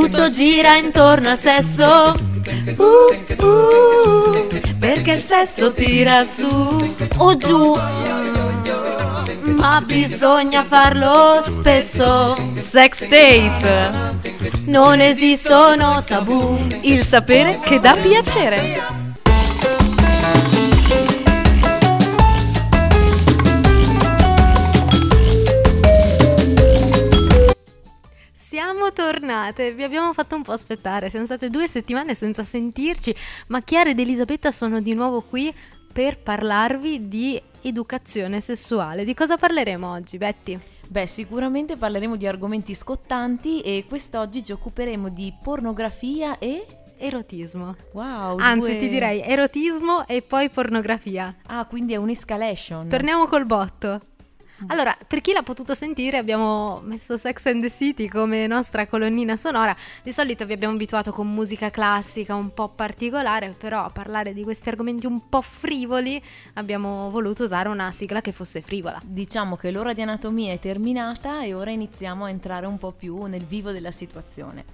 Tutto 0.00 0.28
gira 0.28 0.76
intorno 0.76 1.30
al 1.30 1.38
sesso. 1.38 2.14
Uh, 2.76 3.44
uh, 3.44 4.46
perché 4.78 5.14
il 5.14 5.20
sesso 5.20 5.72
tira 5.72 6.22
su 6.22 6.94
o 7.16 7.36
giù. 7.36 7.76
Ma 9.42 9.82
bisogna 9.84 10.62
farlo 10.62 11.42
spesso. 11.44 12.36
Sex 12.54 13.08
tape. 13.08 13.90
Non 14.66 15.00
esistono 15.00 16.04
tabù. 16.04 16.64
Il 16.82 17.02
sapere 17.02 17.58
che 17.60 17.80
dà 17.80 17.94
piacere. 17.94 18.97
Tornate, 29.10 29.72
vi 29.72 29.84
abbiamo 29.84 30.12
fatto 30.12 30.36
un 30.36 30.42
po' 30.42 30.52
aspettare, 30.52 31.08
siamo 31.08 31.24
state 31.24 31.48
due 31.48 31.66
settimane 31.66 32.14
senza 32.14 32.42
sentirci, 32.42 33.14
ma 33.46 33.62
Chiara 33.62 33.88
ed 33.88 33.98
Elisabetta 33.98 34.52
sono 34.52 34.82
di 34.82 34.92
nuovo 34.92 35.22
qui 35.22 35.54
per 35.90 36.18
parlarvi 36.18 37.08
di 37.08 37.40
educazione 37.62 38.40
sessuale. 38.40 39.04
Di 39.04 39.14
cosa 39.14 39.38
parleremo 39.38 39.90
oggi, 39.90 40.18
Betty? 40.18 40.58
Beh, 40.88 41.06
sicuramente 41.06 41.76
parleremo 41.78 42.16
di 42.16 42.26
argomenti 42.26 42.74
scottanti 42.74 43.62
e 43.62 43.86
quest'oggi 43.88 44.44
ci 44.44 44.52
occuperemo 44.52 45.08
di 45.08 45.32
pornografia 45.42 46.38
e 46.38 46.66
Erotismo. 47.00 47.76
Wow, 47.92 48.36
Anzi, 48.38 48.72
due- 48.72 48.76
ti 48.78 48.88
direi 48.88 49.20
erotismo 49.22 50.04
e 50.08 50.20
poi 50.20 50.50
pornografia. 50.50 51.34
Ah, 51.46 51.64
quindi 51.64 51.92
è 51.92 51.96
un'escalation. 51.96 52.88
Torniamo 52.88 53.26
col 53.26 53.46
botto. 53.46 54.00
Allora, 54.66 54.96
per 55.06 55.20
chi 55.20 55.32
l'ha 55.32 55.44
potuto 55.44 55.72
sentire, 55.74 56.18
abbiamo 56.18 56.80
messo 56.82 57.16
Sex 57.16 57.46
and 57.46 57.62
the 57.62 57.70
City 57.70 58.08
come 58.08 58.48
nostra 58.48 58.88
colonnina 58.88 59.36
sonora. 59.36 59.74
Di 60.02 60.12
solito 60.12 60.44
vi 60.46 60.52
abbiamo 60.52 60.74
abituato 60.74 61.12
con 61.12 61.28
musica 61.28 61.70
classica 61.70 62.34
un 62.34 62.52
po' 62.52 62.68
particolare, 62.68 63.54
però 63.56 63.84
a 63.84 63.90
parlare 63.90 64.34
di 64.34 64.42
questi 64.42 64.68
argomenti 64.68 65.06
un 65.06 65.28
po' 65.28 65.42
frivoli 65.42 66.20
abbiamo 66.54 67.08
voluto 67.10 67.44
usare 67.44 67.68
una 67.68 67.92
sigla 67.92 68.20
che 68.20 68.32
fosse 68.32 68.60
frivola. 68.60 69.00
Diciamo 69.04 69.54
che 69.54 69.70
l'ora 69.70 69.92
di 69.92 70.02
anatomia 70.02 70.52
è 70.52 70.58
terminata 70.58 71.42
e 71.44 71.54
ora 71.54 71.70
iniziamo 71.70 72.24
a 72.24 72.30
entrare 72.30 72.66
un 72.66 72.78
po' 72.78 72.90
più 72.90 73.22
nel 73.26 73.44
vivo 73.44 73.70
della 73.70 73.92
situazione. 73.92 74.64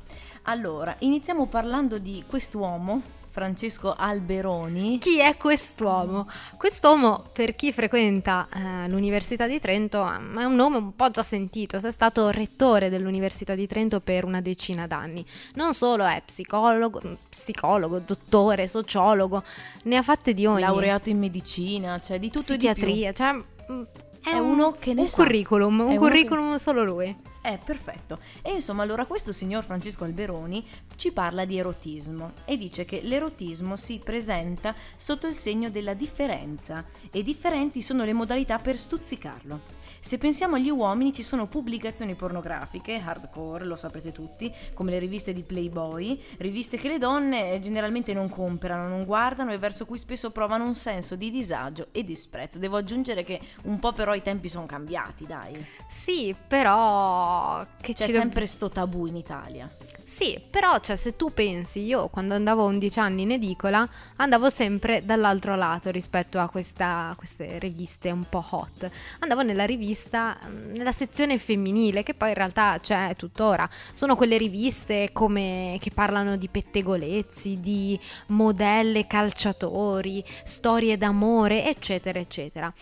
Allora, 0.45 0.97
iniziamo 1.01 1.47
parlando 1.47 1.99
di 1.99 2.25
quest'uomo, 2.27 3.03
Francesco 3.35 3.93
Alberoni. 3.99 4.99
Chi 4.99 5.19
è 5.19 5.37
quest'uomo? 5.37 6.29
Quest'uomo, 6.57 7.31
per 7.33 7.57
chi 7.57 7.73
frequenta 7.73 8.47
eh, 8.55 8.89
l'Università 8.89 9.49
di 9.49 9.59
Trento, 9.59 10.07
è 10.07 10.45
un 10.45 10.55
nome 10.55 10.77
un 10.77 10.95
po' 10.95 11.11
già 11.11 11.25
sentito. 11.25 11.77
È 11.77 11.91
stato 11.91 12.31
rettore 12.31 12.91
dell'Università 12.91 13.57
di 13.57 13.67
Trento 13.67 13.99
per 13.99 14.25
una 14.25 14.41
decina 14.41 14.87
d'anni. 14.87 15.27
Non 15.55 15.75
solo 15.75 16.05
è 16.05 16.23
psicologo, 16.25 17.01
psicologo, 17.29 17.99
dottore, 17.99 18.69
sociologo, 18.69 19.43
ne 19.83 19.97
ha 19.97 20.03
fatte 20.03 20.33
di 20.33 20.47
ogni. 20.47 20.61
Laureato 20.61 21.09
in 21.09 21.19
medicina, 21.19 21.99
cioè 21.99 22.21
di 22.21 22.31
tutto 22.31 22.53
e 22.53 22.57
di 22.57 22.71
più. 22.73 22.85
psichiatria, 22.85 23.13
cioè 23.13 23.33
mm, 23.73 23.83
è, 24.25 24.31
È 24.31 24.39
un- 24.39 24.51
uno 24.53 24.73
che 24.79 24.95
ne 24.95 25.03
un 25.03 25.07
sa. 25.07 25.23
curriculum, 25.23 25.81
un 25.81 25.97
curriculum 25.97 26.57
solo 26.57 26.83
lui. 26.85 27.33
Eh, 27.47 27.59
perfetto. 27.63 28.21
E 28.41 28.53
insomma, 28.53 28.83
allora 28.83 29.05
questo 29.05 29.31
signor 29.31 29.65
Francesco 29.65 30.05
Alberoni 30.05 30.67
ci 30.97 31.13
parla 31.13 31.45
di 31.45 31.59
erotismo 31.59 32.33
e 32.47 32.57
dice 32.57 32.87
che 32.87 33.01
l'erotismo 33.03 33.77
si 33.77 34.01
presenta 34.03 34.75
sotto 34.97 35.27
il 35.27 35.35
segno 35.35 35.69
della 35.69 35.93
differenza 35.93 36.83
e 37.11 37.23
differenti 37.23 37.83
sono 37.83 38.05
le 38.05 38.15
modalità 38.15 38.57
per 38.57 38.79
stuzzicarlo. 38.79 39.61
Se 40.05 40.19
pensiamo 40.19 40.57
agli 40.57 40.69
uomini 40.69 41.15
ci 41.15 41.23
sono 41.23 41.47
pubblicazioni 41.47 42.15
pornografiche, 42.15 43.01
hardcore, 43.03 43.65
lo 43.65 43.75
saprete 43.75 44.13
tutti, 44.13 44.53
come 44.75 44.91
le 44.91 44.99
riviste 44.99 45.33
di 45.33 45.43
Playboy, 45.43 46.23
riviste 46.37 46.77
che 46.77 46.89
le 46.89 46.99
donne 46.99 47.55
eh, 47.55 47.59
generalmente 47.59 48.13
non 48.13 48.29
comprano, 48.29 48.87
non 48.87 49.07
guardano 49.07 49.51
e 49.51 49.57
verso 49.57 49.87
cui 49.87 49.97
spesso 49.97 50.31
provano 50.31 50.67
un 50.67 50.75
senso 50.75 51.17
di 51.17 51.31
disagio 51.31 51.87
e 51.91 52.05
disprezzo. 52.05 52.59
Devo 52.59 52.77
aggiungere 52.77 53.25
che 53.25 53.41
un 53.63 53.79
po' 53.79 53.93
però 53.93 54.13
i 54.13 54.21
tempi 54.21 54.51
sono 54.51 54.67
cambiati, 54.67 55.25
dai. 55.25 55.55
Sì, 55.89 56.37
però 56.49 57.67
che 57.81 57.95
C'è 57.95 58.07
sempre 58.07 58.45
sto 58.45 58.69
tabù 58.69 59.07
in 59.07 59.17
Italia. 59.17 59.75
Sì, 60.05 60.39
però 60.51 60.81
cioè, 60.81 60.97
se 60.97 61.17
tu 61.17 61.33
pensi, 61.33 61.81
io 61.83 62.09
quando 62.09 62.35
andavo 62.35 62.65
a 62.65 62.67
11 62.67 62.99
anni 62.99 63.23
in 63.23 63.31
edicola 63.33 63.89
andavo 64.17 64.51
sempre 64.51 65.03
dall'altro 65.03 65.57
lato 65.57 65.91
rispetto 65.91 66.39
a 66.39 66.51
questa- 66.51 67.15
queste 67.17 67.59
riviste 67.59 68.11
un 68.11 68.27
po' 68.29 68.45
hot. 68.51 68.91
Andavo 69.21 69.43
nella 69.43 69.65
rivista, 69.65 69.93
mm, 69.95 70.73
nella 70.75 70.93
sezione 70.93 71.39
femminile, 71.39 72.03
che 72.03 72.15
poi 72.15 72.29
in 72.29 72.35
realtà 72.35 72.79
c'è 72.81 73.15
tuttora. 73.17 73.69
Sono 73.93 74.17
quelle 74.17 74.37
riviste 74.37 75.11
come, 75.13 75.77
che 75.81 75.91
parlano 75.91 76.37
di 76.37 76.49
pettegolezzi, 76.49 77.61
di 77.61 77.99
modelle 78.29 79.07
calciatori, 79.07 80.25
storie 80.45 80.97
d'amore, 80.97 81.67
eccetera, 81.69 82.19
eccetera. 82.19 82.73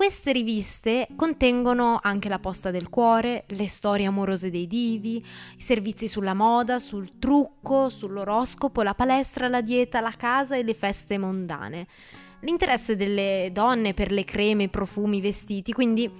Queste 0.00 0.32
riviste 0.32 1.08
contengono 1.14 2.00
anche 2.02 2.30
la 2.30 2.38
posta 2.38 2.70
del 2.70 2.88
cuore, 2.88 3.44
le 3.48 3.68
storie 3.68 4.06
amorose 4.06 4.48
dei 4.48 4.66
divi, 4.66 5.16
i 5.16 5.60
servizi 5.60 6.08
sulla 6.08 6.32
moda, 6.32 6.78
sul 6.78 7.18
trucco, 7.18 7.90
sull'oroscopo, 7.90 8.80
la 8.80 8.94
palestra, 8.94 9.46
la 9.48 9.60
dieta, 9.60 10.00
la 10.00 10.14
casa 10.16 10.56
e 10.56 10.62
le 10.62 10.72
feste 10.72 11.18
mondane. 11.18 11.86
L'interesse 12.40 12.96
delle 12.96 13.50
donne 13.52 13.92
per 13.92 14.10
le 14.10 14.24
creme, 14.24 14.62
i 14.62 14.68
profumi, 14.68 15.18
i 15.18 15.20
vestiti, 15.20 15.74
quindi 15.74 16.10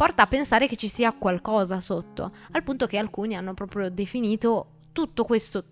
porta 0.00 0.22
a 0.22 0.26
pensare 0.26 0.66
che 0.66 0.76
ci 0.76 0.88
sia 0.88 1.12
qualcosa 1.12 1.78
sotto, 1.78 2.32
al 2.52 2.62
punto 2.62 2.86
che 2.86 2.96
alcuni 2.96 3.36
hanno 3.36 3.52
proprio 3.52 3.90
definito 3.90 4.68
tutto 4.92 5.24
questo 5.24 5.62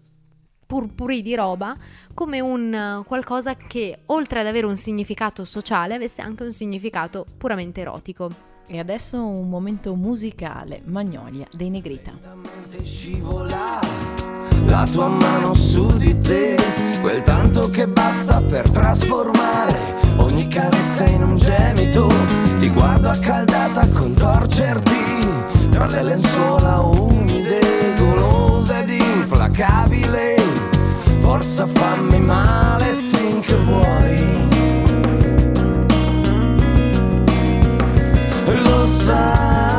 purpurì 0.66 1.22
di 1.22 1.34
roba 1.34 1.74
come 2.12 2.40
un 2.40 2.74
eh, 2.74 3.02
qualcosa 3.06 3.56
che 3.56 4.00
oltre 4.04 4.40
ad 4.40 4.46
avere 4.46 4.66
un 4.66 4.76
significato 4.76 5.46
sociale 5.46 5.94
avesse 5.94 6.20
anche 6.20 6.42
un 6.42 6.52
significato 6.52 7.24
puramente 7.38 7.80
erotico. 7.80 8.30
E 8.66 8.78
adesso 8.78 9.24
un 9.24 9.48
momento 9.48 9.94
musicale, 9.94 10.82
Magnolia 10.84 11.46
dei 11.50 11.70
Negrita. 11.70 12.12
Scivola 12.82 13.80
la 14.66 14.86
tua 14.92 15.08
mano 15.08 15.54
su 15.54 15.96
di 15.96 16.18
te, 16.18 16.54
quel 17.00 17.22
tanto 17.22 17.70
che 17.70 17.88
basta 17.88 18.42
per 18.42 18.68
trasformare 18.70 20.07
ogni 20.28 20.46
carezza 20.48 21.04
in 21.06 21.22
un 21.22 21.36
gemito. 21.36 22.12
Ti 22.58 22.68
guardo 22.70 23.08
accaldata 23.08 23.80
a 23.80 23.88
contorcerti 23.88 24.96
tra 25.70 25.86
le 25.86 26.02
lenzuola 26.02 26.80
umide, 26.80 27.94
golosa 27.96 28.80
ed 28.80 28.90
implacabile. 28.90 30.36
Forza 31.20 31.66
fammi 31.66 32.20
male 32.20 32.94
finché 32.94 33.56
vuoi. 33.64 34.46
Lo 38.64 38.86
sai, 38.86 39.77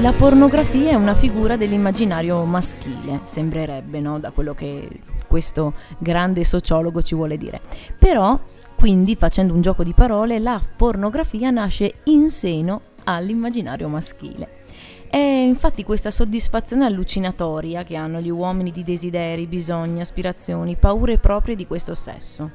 La 0.00 0.12
pornografia 0.14 0.92
è 0.92 0.94
una 0.94 1.14
figura 1.14 1.58
dell'immaginario 1.58 2.42
maschile, 2.44 3.20
sembrerebbe, 3.24 4.00
no? 4.00 4.18
Da 4.18 4.30
quello 4.30 4.54
che 4.54 4.88
questo 5.26 5.74
grande 5.98 6.42
sociologo 6.42 7.02
ci 7.02 7.14
vuole 7.14 7.36
dire. 7.36 7.60
Però, 7.98 8.40
quindi, 8.76 9.14
facendo 9.14 9.52
un 9.52 9.60
gioco 9.60 9.84
di 9.84 9.92
parole, 9.92 10.38
la 10.38 10.58
pornografia 10.74 11.50
nasce 11.50 11.96
in 12.04 12.30
seno 12.30 12.80
all'immaginario 13.04 13.88
maschile. 13.88 14.62
È 15.10 15.18
infatti 15.18 15.84
questa 15.84 16.10
soddisfazione 16.10 16.86
allucinatoria 16.86 17.84
che 17.84 17.96
hanno 17.96 18.20
gli 18.20 18.30
uomini 18.30 18.70
di 18.70 18.82
desideri, 18.82 19.46
bisogni, 19.46 20.00
aspirazioni, 20.00 20.76
paure 20.76 21.18
proprie 21.18 21.54
di 21.54 21.66
questo 21.66 21.94
sesso. 21.94 22.50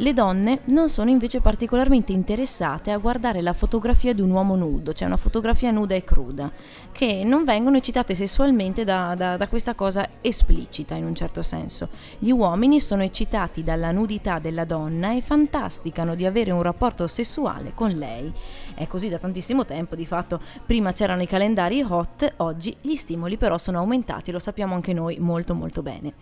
Le 0.00 0.12
donne 0.12 0.60
non 0.66 0.88
sono 0.88 1.10
invece 1.10 1.40
particolarmente 1.40 2.12
interessate 2.12 2.92
a 2.92 2.98
guardare 2.98 3.42
la 3.42 3.52
fotografia 3.52 4.12
di 4.12 4.20
un 4.20 4.30
uomo 4.30 4.54
nudo, 4.54 4.92
cioè 4.92 5.08
una 5.08 5.16
fotografia 5.16 5.72
nuda 5.72 5.96
e 5.96 6.04
cruda, 6.04 6.52
che 6.92 7.24
non 7.24 7.42
vengono 7.42 7.78
eccitate 7.78 8.14
sessualmente 8.14 8.84
da, 8.84 9.16
da- 9.16 9.36
da 9.36 9.48
questa 9.48 9.74
cosa 9.74 10.08
esplicita 10.20 10.94
in 10.94 11.04
un 11.04 11.16
certo 11.16 11.42
senso. 11.42 11.88
Gli 12.20 12.30
uomini 12.30 12.78
sono 12.78 13.02
eccitati 13.02 13.64
dalla 13.64 13.90
nudità 13.90 14.38
della 14.38 14.64
donna 14.64 15.16
e 15.16 15.20
fantasticano 15.20 16.14
di 16.14 16.24
avere 16.24 16.52
un 16.52 16.62
rapporto 16.62 17.08
sessuale 17.08 17.72
con 17.74 17.90
lei. 17.90 18.32
È 18.74 18.86
così 18.86 19.08
da 19.08 19.18
tantissimo 19.18 19.64
tempo, 19.64 19.96
di 19.96 20.06
fatto 20.06 20.40
prima 20.64 20.92
c'erano 20.92 21.22
i 21.22 21.26
calendari 21.26 21.82
hot, 21.82 22.34
oggi 22.36 22.76
gli 22.80 22.94
stimoli 22.94 23.36
però 23.36 23.58
sono 23.58 23.78
aumentati, 23.78 24.30
lo 24.30 24.38
sappiamo 24.38 24.76
anche 24.76 24.92
noi 24.92 25.18
molto 25.18 25.56
molto 25.56 25.82
bene. 25.82 26.14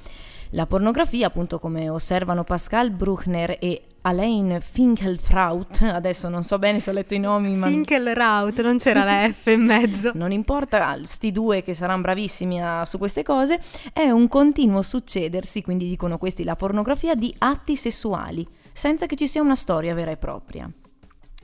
La 0.51 0.67
pornografia, 0.67 1.27
appunto 1.27 1.59
come 1.59 1.89
osservano 1.89 2.45
Pascal 2.45 2.91
Bruckner 2.91 3.57
e 3.61 3.83
Alain 4.03 4.59
Finkelkraut, 4.61 5.83
adesso 5.83 6.29
non 6.29 6.45
so 6.45 6.59
bene 6.59 6.79
se 6.79 6.91
ho 6.91 6.93
letto 6.93 7.15
i 7.15 7.19
nomi, 7.19 7.57
ma 7.57 7.67
Finkelraut, 7.67 8.61
non 8.63 8.79
c'era 8.79 9.03
la 9.03 9.29
F 9.29 9.47
in 9.47 9.63
mezzo. 9.63 10.13
non 10.15 10.31
importa, 10.31 10.97
sti 11.03 11.33
due 11.33 11.63
che 11.63 11.75
saranno 11.75 12.03
bravissimi 12.03 12.63
a- 12.63 12.85
su 12.85 12.99
queste 12.99 13.25
cose, 13.25 13.61
è 13.93 14.09
un 14.09 14.29
continuo 14.29 14.83
succedersi, 14.83 15.63
quindi 15.63 15.89
dicono 15.89 16.19
questi 16.19 16.45
la 16.45 16.55
pornografia, 16.55 17.17
di 17.17 17.35
atti 17.39 17.75
sessuali, 17.75 18.47
senza 18.73 19.07
che 19.07 19.17
ci 19.17 19.27
sia 19.27 19.43
una 19.43 19.57
storia 19.57 19.95
vera 19.95 20.13
e 20.13 20.17
propria. 20.17 20.71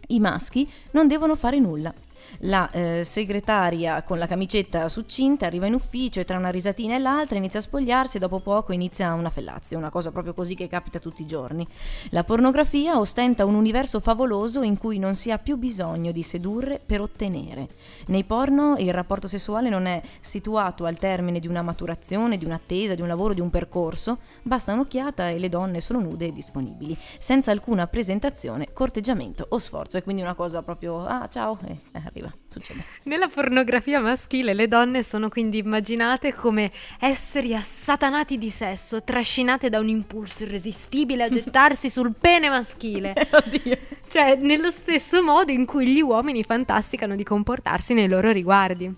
I 0.09 0.21
maschi 0.21 0.71
non 0.93 1.09
devono 1.09 1.35
fare 1.35 1.59
nulla. 1.59 1.93
La 2.41 2.69
eh, 2.71 3.05
segretaria 3.05 4.03
con 4.03 4.19
la 4.19 4.27
camicetta 4.27 4.89
succinta 4.89 5.47
arriva 5.47 5.67
in 5.67 5.75
ufficio 5.75 6.21
e 6.21 6.25
tra 6.25 6.39
una 6.39 6.51
risatina 6.51 6.97
e 6.97 6.99
l'altra 6.99 7.39
inizia 7.39 7.61
a 7.61 7.63
spogliarsi 7.63 8.17
e 8.17 8.21
dopo 8.21 8.41
poco 8.41 8.73
inizia 8.73 9.13
una 9.15 9.31
fellazio, 9.31 9.79
una 9.79 9.91
cosa 9.91 10.11
proprio 10.11 10.35
così 10.35 10.55
che 10.55 10.69
capita 10.69 10.99
tutti 10.99 11.23
i 11.23 11.27
giorni. 11.27 11.67
La 12.11 12.25
pornografia 12.25 12.99
ostenta 12.99 13.45
un 13.45 13.55
universo 13.55 14.01
favoloso 14.01 14.63
in 14.63 14.79
cui 14.79 14.99
non 14.99 15.15
si 15.15 15.31
ha 15.31 15.39
più 15.39 15.57
bisogno 15.57 16.11
di 16.13 16.23
sedurre 16.23 16.81
per 16.85 17.01
ottenere. 17.01 17.69
Nei 18.07 18.25
porno 18.25 18.77
il 18.79 18.93
rapporto 18.93 19.29
sessuale 19.29 19.69
non 19.69 19.87
è 19.87 20.03
situato 20.21 20.85
al 20.85 20.99
termine 20.99 21.41
di 21.41 21.49
una 21.49 21.63
maturazione, 21.63 22.39
di 22.39 22.45
un'attesa, 22.45 22.95
di 22.95 23.03
un 23.03 23.09
lavoro, 23.09 23.35
di 23.35 23.41
un 23.41 23.51
percorso, 23.51 24.19
basta 24.43 24.73
un'occhiata 24.73 25.29
e 25.29 25.39
le 25.39 25.49
donne 25.49 25.81
sono 25.81 26.01
nude 26.01 26.27
e 26.27 26.33
disponibili, 26.33 26.97
senza 27.19 27.51
alcuna 27.51 27.87
presentazione, 27.87 28.73
corteggiamento 28.73 29.47
o 29.51 29.59
sforzo. 29.59 29.97
È 29.97 30.03
quindi 30.03 30.23
una 30.23 30.35
cosa 30.35 30.63
proprio, 30.63 31.05
ah 31.05 31.29
ciao, 31.29 31.59
eh, 31.67 32.11
arriva, 32.13 32.31
succede. 32.49 32.85
Nella 33.05 33.29
pornografia 33.29 34.01
maschile 34.01 34.55
le 34.55 34.69
donne 34.69 35.03
sono 35.03 35.29
quindi 35.29 35.59
immaginate 35.59 36.35
come 36.35 36.71
esseri 37.01 37.55
assatanati 37.55 38.39
di 38.39 38.51
sesso, 38.51 39.03
trascinate 39.03 39.69
da 39.69 39.79
un 39.79 39.89
impulso 39.89 40.45
irresistibile 40.45 41.25
a 41.25 41.29
gettarsi 41.31 41.91
sul 41.91 42.15
pene 42.19 42.49
maschile. 42.49 43.15
Oddio. 43.33 43.79
Cioè, 44.09 44.37
nello 44.37 44.71
stesso 44.71 45.23
modo 45.23 45.53
in 45.53 45.65
cui 45.65 45.87
gli 45.87 46.01
uomini 46.01 46.45
fantasticano 46.45 47.17
di 47.17 47.25
comportarsi 47.25 47.95
nei 47.95 48.09
loro 48.09 48.31
riguardi. 48.31 48.95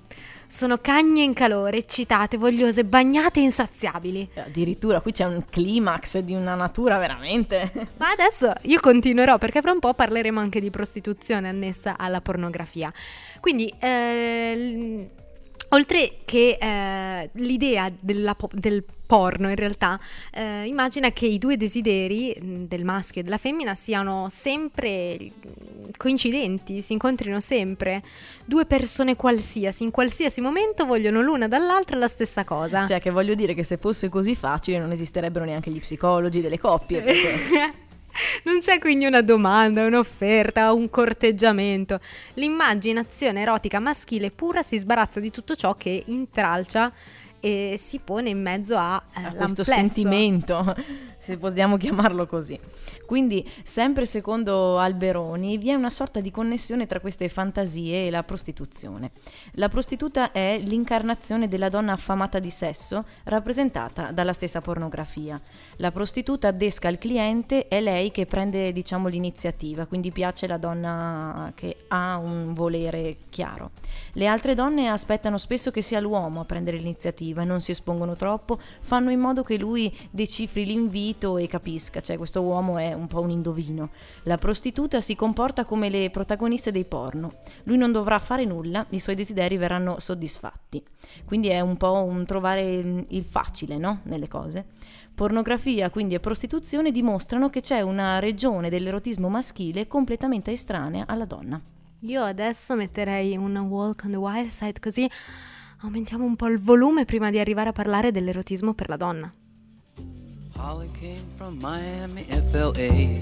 Sono 0.46 0.78
cagne 0.78 1.22
in 1.22 1.32
calore, 1.32 1.78
eccitate, 1.78 2.36
vogliose, 2.36 2.84
bagnate 2.84 3.40
e 3.40 3.44
insaziabili. 3.44 4.28
Addirittura 4.36 5.00
qui 5.00 5.12
c'è 5.12 5.24
un 5.24 5.44
climax 5.48 6.18
di 6.18 6.34
una 6.34 6.54
natura 6.54 6.98
veramente... 6.98 7.70
Ma 7.96 8.10
adesso 8.10 8.52
io 8.62 8.80
continuerò 8.80 9.38
perché 9.38 9.60
fra 9.60 9.72
un 9.72 9.80
po' 9.80 9.94
parleremo 9.94 10.38
anche 10.38 10.60
di 10.60 10.70
prostituzione 10.70 11.48
annessa 11.48 11.96
alla 11.98 12.20
pornografia. 12.20 12.92
Quindi, 13.40 13.72
eh, 13.78 15.08
oltre 15.74 16.20
che 16.24 16.56
eh, 16.58 17.30
l'idea 17.34 17.90
po- 18.36 18.48
del 18.52 18.84
porno, 19.06 19.48
in 19.48 19.56
realtà, 19.56 19.98
eh, 20.32 20.64
immagina 20.66 21.10
che 21.10 21.26
i 21.26 21.38
due 21.38 21.56
desideri 21.56 22.34
mh, 22.40 22.64
del 22.64 22.84
maschio 22.84 23.20
e 23.20 23.24
della 23.24 23.38
femmina 23.38 23.74
siano 23.74 24.28
sempre 24.30 25.18
mh, 25.18 25.90
coincidenti, 25.96 26.80
si 26.80 26.92
incontrino 26.94 27.40
sempre. 27.40 28.02
Due 28.44 28.64
persone 28.66 29.16
qualsiasi, 29.16 29.82
in 29.82 29.90
qualsiasi 29.90 30.40
momento 30.40 30.86
vogliono 30.86 31.20
l'una 31.20 31.48
dall'altra 31.48 31.98
la 31.98 32.08
stessa 32.08 32.44
cosa. 32.44 32.86
Cioè 32.86 33.00
che 33.00 33.10
voglio 33.10 33.34
dire 33.34 33.54
che 33.54 33.64
se 33.64 33.76
fosse 33.76 34.08
così 34.08 34.34
facile 34.34 34.78
non 34.78 34.92
esisterebbero 34.92 35.44
neanche 35.44 35.70
gli 35.70 35.80
psicologi 35.80 36.40
delle 36.40 36.58
coppie. 36.58 37.02
Perché... 37.02 37.74
Non 38.44 38.60
c'è 38.60 38.78
quindi 38.78 39.06
una 39.06 39.22
domanda, 39.22 39.84
un'offerta, 39.84 40.72
un 40.72 40.88
corteggiamento. 40.90 41.98
L'immaginazione 42.34 43.42
erotica 43.42 43.80
maschile 43.80 44.30
pura 44.30 44.62
si 44.62 44.78
sbarazza 44.78 45.20
di 45.20 45.30
tutto 45.30 45.54
ciò 45.56 45.74
che 45.74 46.02
intralcia 46.06 46.92
e 47.44 47.76
si 47.76 47.98
pone 47.98 48.30
in 48.30 48.40
mezzo 48.40 48.74
a, 48.74 49.02
eh, 49.18 49.22
a 49.22 49.32
questo 49.34 49.64
sentimento, 49.64 50.74
se 51.20 51.36
possiamo 51.36 51.76
chiamarlo 51.76 52.26
così. 52.26 52.58
Quindi, 53.04 53.46
sempre 53.62 54.06
secondo 54.06 54.78
Alberoni, 54.78 55.58
vi 55.58 55.68
è 55.68 55.74
una 55.74 55.90
sorta 55.90 56.20
di 56.20 56.30
connessione 56.30 56.86
tra 56.86 57.00
queste 57.00 57.28
fantasie 57.28 58.06
e 58.06 58.10
la 58.10 58.22
prostituzione. 58.22 59.10
La 59.56 59.68
prostituta 59.68 60.32
è 60.32 60.58
l'incarnazione 60.58 61.46
della 61.46 61.68
donna 61.68 61.92
affamata 61.92 62.38
di 62.38 62.48
sesso, 62.48 63.04
rappresentata 63.24 64.10
dalla 64.10 64.32
stessa 64.32 64.62
pornografia. 64.62 65.38
La 65.76 65.90
prostituta 65.90 66.50
desca 66.50 66.88
il 66.88 66.96
cliente, 66.96 67.68
è 67.68 67.82
lei 67.82 68.10
che 68.10 68.24
prende, 68.24 68.72
diciamo, 68.72 69.08
l'iniziativa, 69.08 69.84
quindi 69.84 70.10
piace 70.12 70.46
la 70.46 70.56
donna 70.56 71.52
che 71.54 71.84
ha 71.88 72.16
un 72.16 72.54
volere 72.54 73.16
chiaro. 73.28 73.72
Le 74.12 74.26
altre 74.26 74.54
donne 74.54 74.88
aspettano 74.88 75.36
spesso 75.36 75.70
che 75.70 75.82
sia 75.82 76.00
l'uomo 76.00 76.40
a 76.40 76.44
prendere 76.46 76.78
l'iniziativa 76.78 77.33
e 77.40 77.44
non 77.44 77.60
si 77.60 77.70
espongono 77.70 78.16
troppo, 78.16 78.58
fanno 78.80 79.10
in 79.10 79.20
modo 79.20 79.42
che 79.42 79.58
lui 79.58 79.94
decifri 80.10 80.64
l'invito 80.64 81.36
e 81.38 81.46
capisca, 81.46 82.00
cioè 82.00 82.16
questo 82.16 82.42
uomo 82.42 82.78
è 82.78 82.92
un 82.92 83.06
po' 83.06 83.20
un 83.20 83.30
indovino. 83.30 83.90
La 84.24 84.36
prostituta 84.36 85.00
si 85.00 85.14
comporta 85.14 85.64
come 85.64 85.88
le 85.88 86.10
protagoniste 86.10 86.70
dei 86.70 86.84
porno. 86.84 87.32
Lui 87.64 87.76
non 87.76 87.92
dovrà 87.92 88.18
fare 88.18 88.44
nulla, 88.44 88.84
i 88.90 89.00
suoi 89.00 89.14
desideri 89.14 89.56
verranno 89.56 89.98
soddisfatti. 89.98 90.82
Quindi 91.24 91.48
è 91.48 91.60
un 91.60 91.76
po' 91.76 92.02
un 92.02 92.24
trovare 92.24 93.04
il 93.08 93.24
facile, 93.24 93.76
no? 93.76 94.00
Nelle 94.04 94.28
cose. 94.28 94.66
Pornografia, 95.14 95.90
quindi 95.90 96.14
e 96.14 96.20
prostituzione 96.20 96.90
dimostrano 96.90 97.48
che 97.48 97.60
c'è 97.60 97.80
una 97.80 98.18
regione 98.18 98.68
dell'erotismo 98.68 99.28
maschile 99.28 99.86
completamente 99.86 100.50
estranea 100.50 101.04
alla 101.06 101.24
donna. 101.24 101.60
Io 102.00 102.22
adesso 102.22 102.74
metterei 102.74 103.36
una 103.36 103.62
walk 103.62 104.02
on 104.04 104.10
the 104.10 104.16
wild 104.16 104.48
side 104.48 104.80
così 104.80 105.08
aumentiamo 105.84 106.24
un 106.24 106.34
po' 106.34 106.46
il 106.46 106.58
volume 106.58 107.04
prima 107.04 107.30
di 107.30 107.38
arrivare 107.38 107.68
a 107.68 107.72
parlare 107.72 108.10
dell'erotismo 108.10 108.72
per 108.72 108.88
la 108.88 108.96
donna. 108.96 109.32
Holly 110.56 110.88
came 110.98 111.22
from 111.34 111.58
Miami, 111.60 112.24
FLA. 112.50 113.20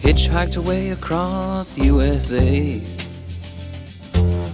Hitchhiked 0.00 0.56
away 0.56 0.92
across 0.92 1.76
USA. 1.78 2.80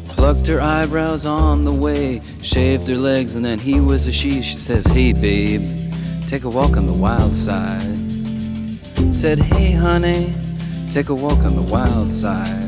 Plucked 0.08 0.46
her 0.48 0.60
eyebrows 0.60 1.26
on 1.26 1.64
the 1.64 1.72
way, 1.72 2.22
shaved 2.40 2.88
her 2.88 2.96
legs, 2.96 3.34
and 3.34 3.44
then 3.44 3.58
he 3.58 3.78
was 3.78 4.06
a 4.08 4.12
she. 4.12 4.40
She 4.40 4.56
says, 4.56 4.86
Hey, 4.86 5.12
babe, 5.12 5.62
take 6.26 6.44
a 6.44 6.48
walk 6.48 6.76
on 6.76 6.86
the 6.86 6.92
wild 6.92 7.34
side. 7.34 7.96
Said, 9.14 9.38
Hey, 9.40 9.72
honey, 9.72 10.32
take 10.90 11.10
a 11.10 11.14
walk 11.14 11.44
on 11.44 11.54
the 11.54 11.62
wild 11.62 12.08
side. 12.08 12.67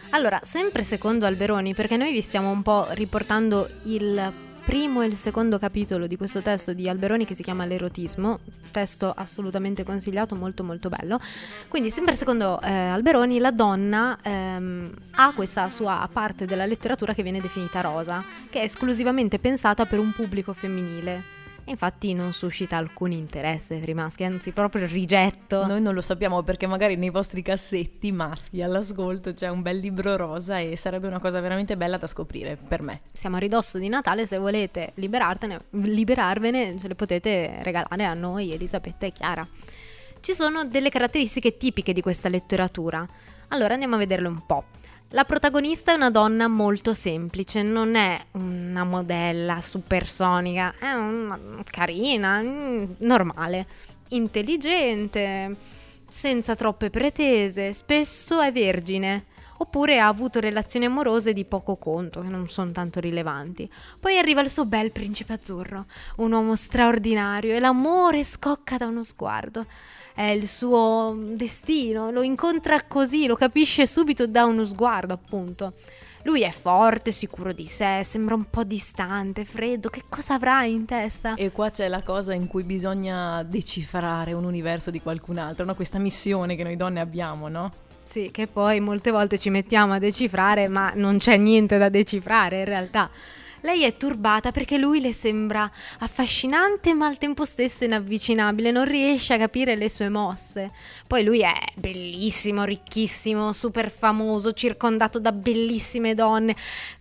Allora, 0.13 0.41
sempre 0.43 0.83
secondo 0.83 1.25
Alberoni, 1.25 1.73
perché 1.73 1.95
noi 1.95 2.11
vi 2.11 2.21
stiamo 2.21 2.51
un 2.51 2.61
po' 2.61 2.85
riportando 2.91 3.69
il 3.83 4.31
primo 4.65 5.01
e 5.01 5.07
il 5.07 5.15
secondo 5.15 5.57
capitolo 5.57 6.05
di 6.05 6.17
questo 6.17 6.41
testo 6.41 6.73
di 6.73 6.89
Alberoni 6.89 7.25
che 7.25 7.33
si 7.33 7.41
chiama 7.41 7.63
L'erotismo, 7.63 8.39
testo 8.71 9.13
assolutamente 9.15 9.83
consigliato, 9.85 10.35
molto 10.35 10.63
molto 10.63 10.89
bello. 10.89 11.17
Quindi, 11.69 11.89
sempre 11.89 12.13
secondo 12.13 12.59
eh, 12.61 12.69
Alberoni, 12.69 13.39
la 13.39 13.51
donna 13.51 14.17
ehm, 14.21 14.91
ha 15.11 15.31
questa 15.33 15.69
sua 15.69 16.07
parte 16.11 16.45
della 16.45 16.65
letteratura 16.65 17.13
che 17.13 17.23
viene 17.23 17.39
definita 17.39 17.79
rosa, 17.79 18.21
che 18.49 18.59
è 18.59 18.63
esclusivamente 18.63 19.39
pensata 19.39 19.85
per 19.85 19.99
un 19.99 20.11
pubblico 20.11 20.51
femminile. 20.51 21.40
E 21.63 21.71
infatti 21.71 22.13
non 22.13 22.33
suscita 22.33 22.77
alcun 22.77 23.11
interesse 23.11 23.77
per 23.79 23.89
i 23.89 23.93
maschi, 23.93 24.23
anzi 24.23 24.51
proprio 24.51 24.83
il 24.83 24.89
rigetto. 24.89 25.65
Noi 25.65 25.81
non 25.81 25.93
lo 25.93 26.01
sappiamo 26.01 26.41
perché 26.41 26.67
magari 26.67 26.95
nei 26.95 27.09
vostri 27.09 27.41
cassetti 27.41 28.11
maschi 28.11 28.61
all'ascolto 28.61 29.33
c'è 29.33 29.47
un 29.47 29.61
bel 29.61 29.77
libro 29.77 30.15
rosa 30.15 30.59
e 30.59 30.75
sarebbe 30.75 31.07
una 31.07 31.19
cosa 31.19 31.39
veramente 31.39 31.77
bella 31.77 31.97
da 31.97 32.07
scoprire 32.07 32.57
per 32.67 32.81
me. 32.81 32.99
Siamo 33.13 33.35
a 33.35 33.39
ridosso 33.39 33.77
di 33.77 33.89
Natale, 33.89 34.25
se 34.25 34.37
volete 34.37 34.91
liberartene, 34.95 35.59
liberarvene 35.71 36.77
ce 36.79 36.87
le 36.87 36.95
potete 36.95 37.59
regalare 37.61 38.05
a 38.05 38.13
noi, 38.13 38.51
Elisabetta 38.51 39.05
e 39.05 39.11
Chiara. 39.11 39.47
Ci 40.19 40.33
sono 40.33 40.65
delle 40.65 40.89
caratteristiche 40.89 41.57
tipiche 41.57 41.93
di 41.93 42.01
questa 42.01 42.29
letteratura. 42.29 43.07
Allora 43.49 43.73
andiamo 43.73 43.95
a 43.95 43.99
vederle 43.99 44.27
un 44.27 44.45
po'. 44.45 44.65
La 45.13 45.25
protagonista 45.25 45.91
è 45.91 45.95
una 45.95 46.09
donna 46.09 46.47
molto 46.47 46.93
semplice, 46.93 47.63
non 47.63 47.95
è 47.95 48.17
una 48.31 48.85
modella 48.85 49.59
supersonica, 49.59 50.73
è 50.79 50.93
una 50.93 51.37
carina, 51.65 52.41
mm, 52.41 52.83
normale, 52.99 53.67
intelligente, 54.09 55.53
senza 56.09 56.55
troppe 56.55 56.89
pretese, 56.89 57.73
spesso 57.73 58.39
è 58.39 58.53
vergine 58.53 59.25
oppure 59.57 59.99
ha 59.99 60.07
avuto 60.07 60.39
relazioni 60.39 60.85
amorose 60.85 61.33
di 61.33 61.43
poco 61.43 61.75
conto, 61.75 62.21
che 62.21 62.29
non 62.29 62.47
sono 62.47 62.71
tanto 62.71 63.01
rilevanti. 63.01 63.69
Poi 63.99 64.17
arriva 64.17 64.39
il 64.39 64.49
suo 64.49 64.65
bel 64.65 64.93
principe 64.93 65.33
azzurro, 65.33 65.87
un 66.17 66.31
uomo 66.31 66.55
straordinario 66.55 67.53
e 67.53 67.59
l'amore 67.59 68.23
scocca 68.23 68.77
da 68.77 68.87
uno 68.87 69.03
sguardo. 69.03 69.65
È 70.13 70.23
il 70.23 70.47
suo 70.47 71.15
destino, 71.33 72.11
lo 72.11 72.21
incontra 72.21 72.81
così, 72.83 73.25
lo 73.27 73.35
capisce 73.35 73.87
subito 73.87 74.27
da 74.27 74.45
uno 74.45 74.65
sguardo, 74.65 75.13
appunto. 75.13 75.73
Lui 76.23 76.41
è 76.41 76.51
forte, 76.51 77.11
sicuro 77.11 77.51
di 77.51 77.65
sé, 77.65 78.03
sembra 78.03 78.35
un 78.35 78.45
po' 78.49 78.63
distante, 78.63 79.43
freddo. 79.43 79.89
Che 79.89 80.03
cosa 80.07 80.35
avrà 80.35 80.63
in 80.65 80.85
testa? 80.85 81.33
E 81.33 81.51
qua 81.51 81.71
c'è 81.71 81.87
la 81.87 82.03
cosa 82.03 82.33
in 82.33 82.47
cui 82.47 82.63
bisogna 82.63 83.41
decifrare 83.43 84.33
un 84.33 84.43
universo 84.43 84.91
di 84.91 85.01
qualcun 85.01 85.39
altro, 85.39 85.65
no? 85.65 85.73
questa 85.73 85.97
missione 85.97 86.55
che 86.55 86.63
noi 86.63 86.75
donne 86.75 86.99
abbiamo, 86.99 87.47
no? 87.47 87.71
Sì, 88.03 88.29
che 88.29 88.47
poi 88.47 88.79
molte 88.79 89.09
volte 89.09 89.39
ci 89.39 89.49
mettiamo 89.49 89.93
a 89.93 89.99
decifrare, 89.99 90.67
ma 90.67 90.91
non 90.93 91.17
c'è 91.17 91.37
niente 91.37 91.77
da 91.77 91.89
decifrare 91.89 92.59
in 92.59 92.65
realtà. 92.65 93.09
Lei 93.61 93.83
è 93.83 93.95
turbata 93.95 94.51
perché 94.51 94.77
lui 94.77 95.01
le 95.01 95.13
sembra 95.13 95.69
affascinante 95.99 96.93
ma 96.93 97.05
al 97.05 97.17
tempo 97.17 97.45
stesso 97.45 97.83
inavvicinabile, 97.83 98.71
non 98.71 98.85
riesce 98.85 99.33
a 99.33 99.37
capire 99.37 99.75
le 99.75 99.89
sue 99.89 100.09
mosse. 100.09 100.71
Poi 101.07 101.23
lui 101.23 101.41
è 101.41 101.53
bellissimo, 101.75 102.63
ricchissimo, 102.63 103.53
super 103.53 103.91
famoso, 103.91 104.53
circondato 104.53 105.19
da 105.19 105.31
bellissime 105.31 106.15
donne. 106.15 106.55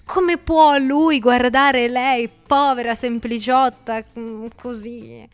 Come 0.04 0.38
può 0.38 0.76
lui 0.76 1.18
guardare 1.18 1.88
lei, 1.88 2.28
povera 2.28 2.94
sempliciotta, 2.94 4.04
mm, 4.18 4.46
così? 4.60 5.28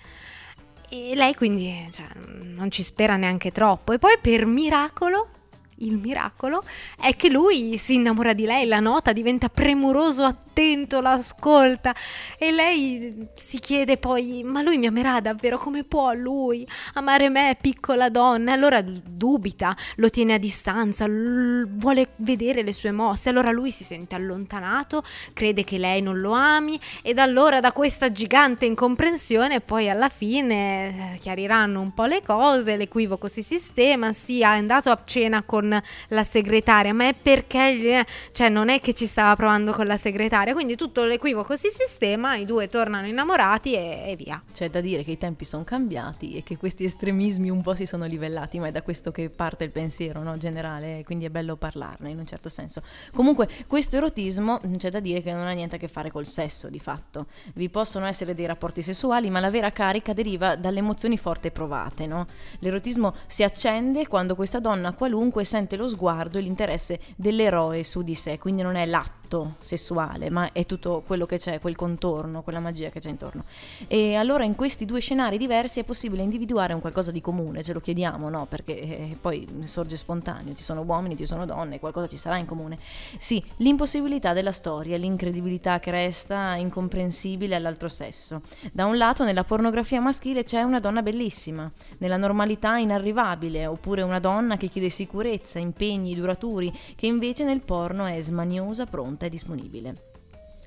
E 0.89 1.15
lei 1.15 1.35
quindi 1.35 1.89
cioè, 1.91 2.07
non 2.55 2.71
ci 2.71 2.83
spera 2.85 3.17
neanche 3.17 3.51
troppo. 3.51 3.93
E 3.93 3.99
poi 3.99 4.17
per 4.21 4.47
miracolo 4.47 5.31
il 5.79 5.97
miracolo 5.99 6.65
è 7.01 7.15
che 7.17 7.31
lui 7.31 7.77
si 7.77 7.95
innamora 7.95 8.33
di 8.33 8.45
lei, 8.45 8.67
la 8.67 8.81
nota, 8.81 9.13
diventa 9.13 9.49
premuroso, 9.49 10.25
attento, 10.25 11.01
l'ascolta 11.01 11.95
e 12.39 12.51
lei 12.51 13.27
si 13.35 13.59
chiede 13.59 13.99
poi, 13.99 14.43
ma 14.43 14.63
lui 14.63 14.79
mi 14.79 14.87
amerà 14.87 15.21
davvero? 15.21 15.59
Come 15.59 15.85
può 15.85 16.13
lui 16.15 16.67
amare 16.95 17.29
me, 17.29 17.57
piccola 17.61 18.09
donna? 18.09 18.53
Allora 18.53 18.81
dubita, 18.83 19.77
lo 19.97 20.09
tiene 20.09 20.35
a 20.35 20.39
distanza, 20.39 21.07
l- 21.07 21.69
vuole 21.73 22.13
vedere 22.17 22.63
le 22.63 22.73
sue 22.73 22.91
mosse, 22.91 23.29
allora 23.29 23.51
lui 23.51 23.71
si 23.71 23.85
sente 23.85 24.15
allontanato, 24.15 25.05
crede 25.35 25.65
che 25.65 25.77
lei 25.77 26.01
non 26.01 26.21
lo 26.21 26.33
ami 26.33 26.81
e 27.03 27.13
da 27.13 27.25
allora 27.25 27.61
da 27.61 27.73
questa 27.73 28.11
gigante 28.11 28.65
incomprensione 28.65 29.61
poi 29.61 29.91
alla 29.91 30.09
fine 30.09 31.15
eh, 31.15 31.19
chiariranno 31.19 31.81
un 31.81 31.93
po' 31.93 32.05
le 32.05 32.23
cose, 32.23 32.77
l'equivoco 32.77 33.29
si 33.29 33.43
sistema, 33.43 34.11
è 34.11 34.43
andato 34.43 34.91
a 34.91 35.03
cena 35.05 35.43
con 35.43 35.66
con 35.67 35.83
la 36.09 36.25
segretaria, 36.25 36.95
ma 36.95 37.09
è 37.09 37.15
perché 37.15 38.05
cioè 38.33 38.49
non 38.49 38.69
è 38.69 38.81
che 38.81 38.95
ci 38.95 39.07
stava 39.07 39.35
provando 39.37 39.73
con 39.73 39.87
la 39.87 39.97
segretaria, 39.97 40.53
quindi 40.53 40.77
tutto 40.77 41.05
l'equivoco 41.05 41.57
si 41.57 41.69
sistema, 41.71 42.37
i 42.37 42.45
due 42.45 42.69
tornano 42.69 43.07
innamorati 43.07 43.75
e, 43.75 44.05
e 44.07 44.17
via. 44.17 44.43
C'è 44.53 44.71
da 44.71 44.81
dire 44.81 45.03
che 45.03 45.13
i 45.13 45.19
tempi 45.19 45.45
sono 45.45 45.65
cambiati 45.65 46.35
e 46.35 46.43
che 46.43 46.57
questi 46.57 46.85
estremismi 46.85 47.51
un 47.51 47.63
po' 47.63 47.75
si 47.75 47.87
sono 47.87 48.05
livellati, 48.05 48.59
ma 48.59 48.69
è 48.69 48.71
da 48.71 48.83
questo 48.83 49.11
che 49.11 49.29
parte 49.31 49.65
il 49.65 49.71
pensiero 49.71 50.23
no? 50.23 50.37
generale, 50.37 51.03
quindi 51.05 51.25
è 51.25 51.31
bello 51.31 51.57
parlarne 51.57 52.11
in 52.11 52.19
un 52.19 52.27
certo 52.27 52.49
senso. 52.49 52.83
Comunque 53.13 53.49
questo 53.67 53.97
erotismo 53.97 54.61
c'è 54.77 54.91
da 54.91 55.01
dire 55.01 55.23
che 55.23 55.33
non 55.33 55.47
ha 55.47 55.53
niente 55.53 55.77
a 55.77 55.79
che 55.79 55.89
fare 55.89 56.11
col 56.11 56.27
sesso 56.27 56.69
di 56.69 56.79
fatto. 56.79 57.27
Vi 57.55 57.69
possono 57.69 58.07
essere 58.07 58.35
dei 58.35 58.47
rapporti 58.47 58.83
sessuali, 58.83 59.31
ma 59.31 59.41
la 59.41 59.51
vera 59.51 59.71
carica 59.71 60.13
deriva 60.13 60.57
dalle 60.57 60.79
emozioni 60.79 61.19
forti 61.19 61.51
provate. 61.51 62.07
No? 62.07 62.27
L'erotismo 62.61 63.15
si 63.27 63.43
accende 63.43 64.07
quando 64.07 64.35
questa 64.35 64.61
donna 64.61 64.93
qualunque 64.93 65.45
sente 65.45 65.56
lo 65.77 65.89
sguardo 65.89 66.39
e 66.39 66.43
l'interesse 66.43 67.01
dell'eroe 67.17 67.83
su 67.83 68.03
di 68.03 68.15
sé, 68.15 68.39
quindi 68.39 68.63
non 68.63 68.77
è 68.77 68.85
l'atto 68.85 69.26
atto 69.27 69.57
sessuale, 69.59 70.31
ma 70.31 70.53
è 70.53 70.65
tutto 70.65 71.03
quello 71.05 71.27
che 71.27 71.39
c'è, 71.39 71.61
quel 71.61 71.75
contorno, 71.75 72.43
quella 72.43 72.61
magia 72.61 72.89
che 72.89 73.01
c'è 73.01 73.11
intorno. 73.11 73.45
E 73.89 74.15
allora 74.15 74.45
in 74.45 74.55
questi 74.55 74.85
due 74.85 75.01
scenari 75.01 75.37
diversi 75.37 75.81
è 75.81 75.85
possibile 75.85 76.23
individuare 76.23 76.73
un 76.73 76.81
qualcosa 76.81 77.11
di 77.11 77.21
comune, 77.21 77.63
ce 77.63 77.73
lo 77.73 77.81
chiediamo, 77.81 78.31
no? 78.31 78.47
Perché 78.47 78.81
eh, 78.81 79.19
poi 79.21 79.47
sorge 79.65 79.97
spontaneo, 79.97 80.55
ci 80.55 80.63
sono 80.63 80.83
uomini, 80.83 81.17
ci 81.17 81.27
sono 81.27 81.45
donne, 81.45 81.81
qualcosa 81.81 82.07
ci 82.07 82.17
sarà 82.17 82.39
in 82.39 82.47
comune. 82.47 82.79
Sì, 83.19 83.43
l'impossibilità 83.57 84.33
della 84.33 84.53
storia, 84.53 84.97
l'incredibilità 84.97 85.81
che 85.81 85.91
resta 85.91 86.55
incomprensibile 86.55 87.57
all'altro 87.57 87.89
sesso. 87.89 88.41
Da 88.73 88.87
un 88.87 88.97
lato 88.97 89.25
nella 89.25 89.45
pornografia 89.45 90.01
maschile 90.01 90.45
c'è 90.45 90.63
una 90.63 90.81
donna 90.81 91.03
bellissima, 91.03 91.71
nella 91.99 92.17
normalità 92.17 92.77
inarrivabile, 92.77 93.67
oppure 93.67 94.03
una 94.03 94.21
donna 94.21 94.57
che 94.57 94.69
chiede 94.69 94.89
sicurezza, 94.89 95.59
impegni 95.59 96.15
duraturi, 96.15 96.73
che 96.95 97.07
invece 97.07 97.45
nel 97.45 97.61
porno 97.61 98.05
è 98.05 98.21
smaniosa, 98.21 98.87
pronta 98.87 99.16
pronta 99.17 99.27
e 99.27 99.31
disponibile. 99.31 99.95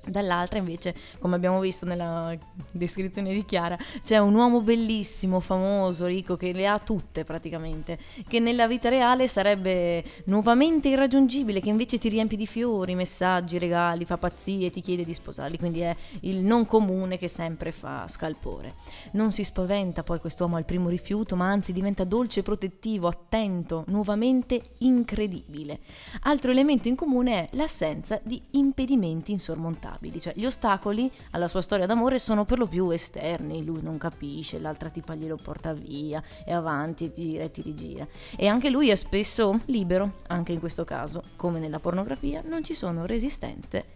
Dall'altra 0.06 0.58
invece, 0.58 0.94
come 1.18 1.36
abbiamo 1.36 1.60
visto 1.60 1.84
nella 1.84 2.34
descrizione 2.70 3.32
di 3.32 3.44
Chiara, 3.44 3.76
c'è 4.02 4.16
un 4.16 4.34
uomo 4.34 4.62
bellissimo, 4.62 5.40
famoso, 5.40 6.06
ricco, 6.06 6.36
che 6.36 6.52
le 6.52 6.66
ha 6.66 6.78
tutte 6.78 7.24
praticamente, 7.24 7.98
che 8.26 8.40
nella 8.40 8.66
vita 8.66 8.88
reale 8.88 9.28
sarebbe 9.28 10.02
nuovamente 10.24 10.88
irraggiungibile, 10.88 11.60
che 11.60 11.68
invece 11.68 11.98
ti 11.98 12.08
riempie 12.08 12.38
di 12.38 12.46
fiori, 12.46 12.94
messaggi, 12.94 13.58
regali, 13.58 14.06
fa 14.06 14.16
pazzie, 14.16 14.70
ti 14.70 14.80
chiede 14.80 15.04
di 15.04 15.12
sposarli, 15.12 15.58
quindi 15.58 15.80
è 15.80 15.94
il 16.20 16.38
non 16.38 16.64
comune 16.64 17.18
che 17.18 17.28
sempre 17.28 17.70
fa 17.70 18.08
scalpore. 18.08 18.76
Non 19.12 19.32
si 19.32 19.44
spaventa 19.44 20.02
poi 20.02 20.18
quest'uomo 20.18 20.56
al 20.56 20.64
primo 20.64 20.88
rifiuto, 20.88 21.36
ma 21.36 21.48
anzi 21.48 21.72
diventa 21.72 22.04
dolce, 22.04 22.42
protettivo, 22.42 23.06
attento, 23.06 23.84
nuovamente 23.88 24.62
incredibile. 24.78 25.80
Altro 26.22 26.50
elemento 26.50 26.88
in 26.88 26.96
comune 26.96 27.32
è 27.32 27.48
l'assenza 27.56 28.18
di 28.22 28.40
impedimenti 28.52 29.32
insormontabili 29.32 29.89
inevitabili, 29.90 30.20
cioè 30.20 30.32
gli 30.36 30.44
ostacoli 30.44 31.10
alla 31.30 31.48
sua 31.48 31.62
storia 31.62 31.86
d'amore 31.86 32.18
sono 32.18 32.44
per 32.44 32.58
lo 32.58 32.66
più 32.66 32.90
esterni, 32.90 33.64
lui 33.64 33.82
non 33.82 33.98
capisce, 33.98 34.58
l'altra 34.58 34.88
tipa 34.88 35.14
glielo 35.14 35.36
porta 35.36 35.72
via, 35.72 36.22
e 36.44 36.52
avanti, 36.52 37.12
gira 37.12 37.44
e 37.44 37.50
ti 37.50 37.62
rigira. 37.62 38.06
E 38.36 38.46
anche 38.46 38.70
lui 38.70 38.90
è 38.90 38.94
spesso 38.94 39.58
libero, 39.66 40.14
anche 40.28 40.52
in 40.52 40.60
questo 40.60 40.84
caso, 40.84 41.24
come 41.36 41.58
nella 41.58 41.78
pornografia, 41.78 42.42
non 42.44 42.62
ci 42.62 42.74
sono 42.74 43.06
resistenze, 43.06 43.86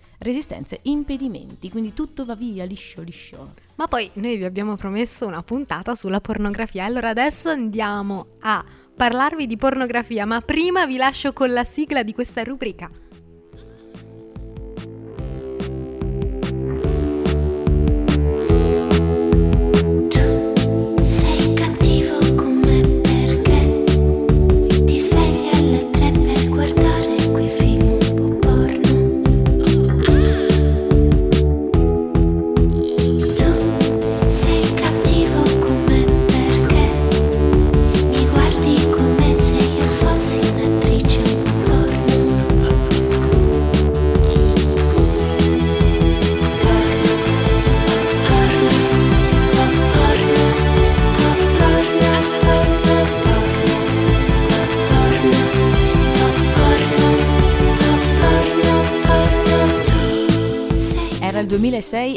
impedimenti, 0.82 1.70
quindi 1.70 1.92
tutto 1.92 2.24
va 2.24 2.34
via 2.34 2.64
liscio 2.64 3.02
liscio. 3.02 3.54
Ma 3.76 3.88
poi 3.88 4.10
noi 4.14 4.36
vi 4.36 4.44
abbiamo 4.44 4.76
promesso 4.76 5.26
una 5.26 5.42
puntata 5.42 5.94
sulla 5.94 6.20
pornografia, 6.20 6.84
allora 6.84 7.10
adesso 7.10 7.50
andiamo 7.50 8.26
a 8.40 8.64
parlarvi 8.96 9.46
di 9.46 9.56
pornografia, 9.56 10.24
ma 10.24 10.40
prima 10.40 10.86
vi 10.86 10.96
lascio 10.96 11.32
con 11.32 11.52
la 11.52 11.64
sigla 11.64 12.04
di 12.04 12.12
questa 12.12 12.44
rubrica. 12.44 12.88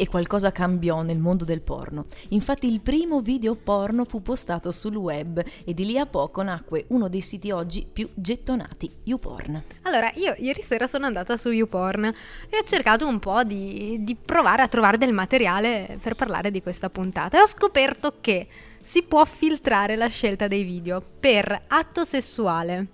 Qualcosa 0.08 0.52
cambiò 0.52 1.02
nel 1.02 1.20
mondo 1.20 1.44
del 1.44 1.62
porno. 1.62 2.06
Infatti 2.30 2.68
il 2.68 2.82
primo 2.82 3.22
video 3.22 3.56
porno 3.56 4.06
fu 4.06 4.22
postato 4.22 4.72
sul 4.72 4.96
web 4.96 5.44
e 5.66 5.74
di 5.74 5.86
lì 5.86 5.98
a 5.98 6.06
poco 6.06 6.42
nacque 6.42 6.86
uno 6.90 7.08
dei 7.08 7.22
siti 7.22 7.52
oggi 7.52 7.88
più 7.92 8.10
gettonati, 8.14 8.90
YouPorn. 9.04 9.64
Allora, 9.84 10.12
io 10.16 10.34
ieri 10.38 10.62
sera 10.62 10.88
sono 10.88 11.06
andata 11.06 11.38
su 11.38 11.50
YouPorn 11.50 12.06
e 12.06 12.58
ho 12.58 12.64
cercato 12.64 13.08
un 13.08 13.20
po' 13.20 13.44
di, 13.44 13.98
di 14.02 14.16
provare 14.16 14.62
a 14.62 14.68
trovare 14.68 14.98
del 14.98 15.14
materiale 15.14 15.98
per 16.02 16.16
parlare 16.16 16.52
di 16.52 16.62
questa 16.62 16.90
puntata 16.90 17.38
e 17.38 17.42
ho 17.42 17.48
scoperto 17.48 18.16
che 18.22 18.48
si 18.82 19.04
può 19.04 19.26
filtrare 19.26 19.96
la 19.96 20.08
scelta 20.08 20.48
dei 20.48 20.64
video 20.64 21.04
per 21.20 21.64
atto 21.68 22.04
sessuale, 22.04 22.88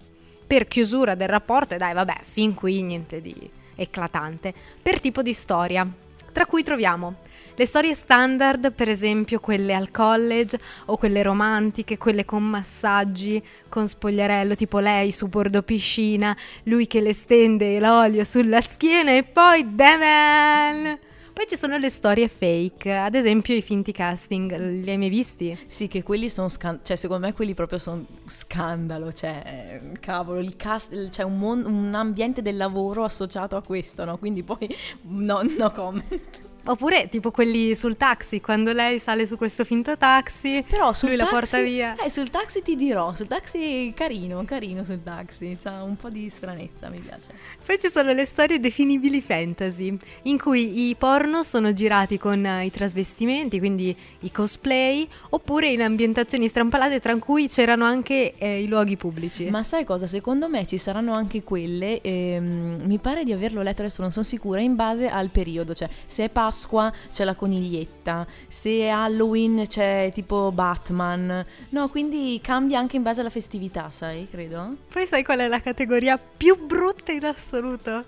per 0.48 0.66
chiusura 0.66 1.16
del 1.16 1.30
rapporto 1.30 1.76
e 1.76 1.78
dai 1.78 1.94
vabbè, 1.94 2.20
fin 2.24 2.54
qui 2.54 2.82
niente 2.82 3.22
di 3.22 3.50
eclatante, 3.76 4.54
per 4.82 5.00
tipo 5.00 5.22
di 5.22 5.34
storia, 5.34 5.88
tra 6.34 6.46
cui 6.46 6.64
troviamo 6.64 7.16
Le 7.56 7.66
storie 7.68 7.94
standard, 7.94 8.74
per 8.74 8.90
esempio 8.90 9.40
quelle 9.40 9.76
al 9.76 9.92
college 9.92 10.60
o 10.88 10.98
quelle 10.98 11.22
romantiche, 11.22 12.00
quelle 12.00 12.26
con 12.26 12.44
massaggi, 12.44 13.42
con 13.70 13.88
spogliarello, 13.88 14.56
tipo 14.56 14.80
lei 14.80 15.12
su 15.12 15.28
bordo 15.28 15.62
piscina, 15.62 16.36
lui 16.64 16.88
che 16.88 17.00
le 17.00 17.14
stende 17.14 17.80
l'olio 17.80 18.24
sulla 18.24 18.60
schiena 18.60 19.12
e 19.12 19.24
poi 19.24 19.76
Devil! 19.76 21.12
Poi 21.34 21.48
ci 21.48 21.58
sono 21.58 21.78
le 21.78 21.90
storie 21.90 22.28
fake, 22.28 22.96
ad 22.96 23.16
esempio 23.16 23.56
i 23.56 23.64
finti 23.64 23.92
casting, 23.92 24.56
li 24.56 24.90
hai 24.90 24.98
mai 24.98 25.10
visti? 25.10 25.58
Sì, 25.66 25.88
che 25.88 26.04
quelli 26.04 26.30
sono 26.30 26.48
scandalo, 26.48 26.84
cioè 26.84 26.96
secondo 26.96 27.26
me 27.26 27.34
quelli 27.34 27.56
proprio 27.56 27.80
sono 27.80 28.06
scandalo, 28.28 29.12
cioè 29.12 29.82
cavolo, 30.00 30.40
il 30.40 30.56
cast, 30.56 31.10
c'è 31.10 31.24
un, 31.24 31.40
mon- 31.40 31.66
un 31.66 31.96
ambiente 31.96 32.44
del 32.44 32.56
lavoro 32.56 33.04
associato 33.04 33.56
a 33.56 33.64
questo, 33.64 34.06
no? 34.06 34.20
Quindi 34.20 34.44
poi 34.44 34.70
no, 35.08 35.42
no 35.42 35.72
comment. 35.72 36.42
Oppure 36.66 37.10
tipo 37.10 37.30
quelli 37.32 37.76
sul 37.76 37.98
taxi, 37.98 38.40
quando 38.40 38.72
lei 38.72 38.98
sale 38.98 39.26
su 39.28 39.36
questo 39.36 39.66
finto 39.66 39.98
taxi, 39.98 40.64
Però 40.66 40.94
sul 40.94 41.10
lui 41.10 41.18
la 41.18 41.26
taxi- 41.26 41.40
porta 41.40 41.62
via. 41.62 41.96
Eh, 41.98 42.10
sul 42.10 42.30
taxi 42.30 42.62
ti 42.62 42.78
dirò, 42.78 43.14
sul 43.16 43.28
taxi 43.28 43.92
carino, 43.94 44.42
carino 44.46 44.86
sul 44.86 45.04
taxi, 45.04 45.58
c'ha 45.62 45.84
un 45.84 45.98
po' 45.98 46.08
di 46.10 46.30
stranezza, 46.30 46.88
mi 46.88 47.00
piace. 47.00 47.32
Poi 47.66 47.78
ci 47.78 47.90
sono 47.90 48.14
le 48.14 48.24
storie 48.24 48.62
definibili 48.62 49.20
fantasy, 49.20 49.98
in 50.24 50.40
cui 50.40 50.88
i 50.88 50.96
porno 50.96 51.44
sono 51.44 51.74
girati 51.74 52.18
con 52.18 52.46
eh, 52.46 52.66
i 52.66 52.72
trasvestimenti, 52.72 53.60
quindi 53.60 53.94
i 54.22 54.32
cosplay, 54.32 55.06
oppure 55.32 55.68
in 55.68 55.82
ambientazioni 55.82 56.48
strampalate 56.48 57.02
tra 57.02 57.14
cui 57.18 57.50
c'erano 57.50 57.84
anche 57.84 58.36
eh, 58.38 58.62
i 58.64 58.68
luoghi 58.70 58.96
pubblici. 58.96 59.50
Ma 59.50 59.64
sai 59.64 59.84
cosa? 59.84 60.08
Secondo 60.08 60.48
me 60.48 60.66
ci 60.66 60.78
saranno 60.78 61.12
anche 61.12 61.44
quelle, 61.44 62.00
ehm, 62.00 62.84
mi 62.86 63.00
pare 63.00 63.26
di 63.26 63.34
averlo 63.34 63.62
letto, 63.62 63.82
adesso 63.82 64.02
non 64.02 64.12
sono 64.14 64.24
sicura, 64.24 64.62
in 64.62 64.76
base 64.76 65.10
al 65.10 65.30
periodo, 65.30 65.74
cioè 65.74 65.90
se 66.06 66.24
è 66.24 66.30
Pasqua 66.30 66.52
c'è 67.12 67.24
la 67.24 67.36
coniglietta, 67.36 68.26
se 68.48 68.70
è 68.70 68.88
Halloween 68.88 69.66
c'è 69.68 70.12
tipo 70.14 70.52
Batman, 70.52 71.44
no, 71.70 71.90
quindi 71.90 72.40
cambia 72.42 72.80
anche 72.80 72.96
in 72.96 73.04
base 73.04 73.22
alla 73.22 73.30
festività, 73.30 73.90
sai, 73.92 74.28
credo. 74.30 74.76
Poi 74.92 75.06
sai 75.06 75.24
qual 75.24 75.40
è 75.40 75.48
la 75.48 75.62
categoria 75.62 76.18
più 76.18 76.66
brutta 76.66 77.12
in 77.12 77.26
assoluto? 77.26 78.04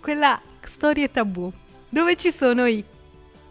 Quella 0.00 0.40
storie 0.60 1.10
tabù, 1.10 1.50
dove 1.88 2.16
ci 2.16 2.30
sono 2.30 2.66
i 2.66 2.84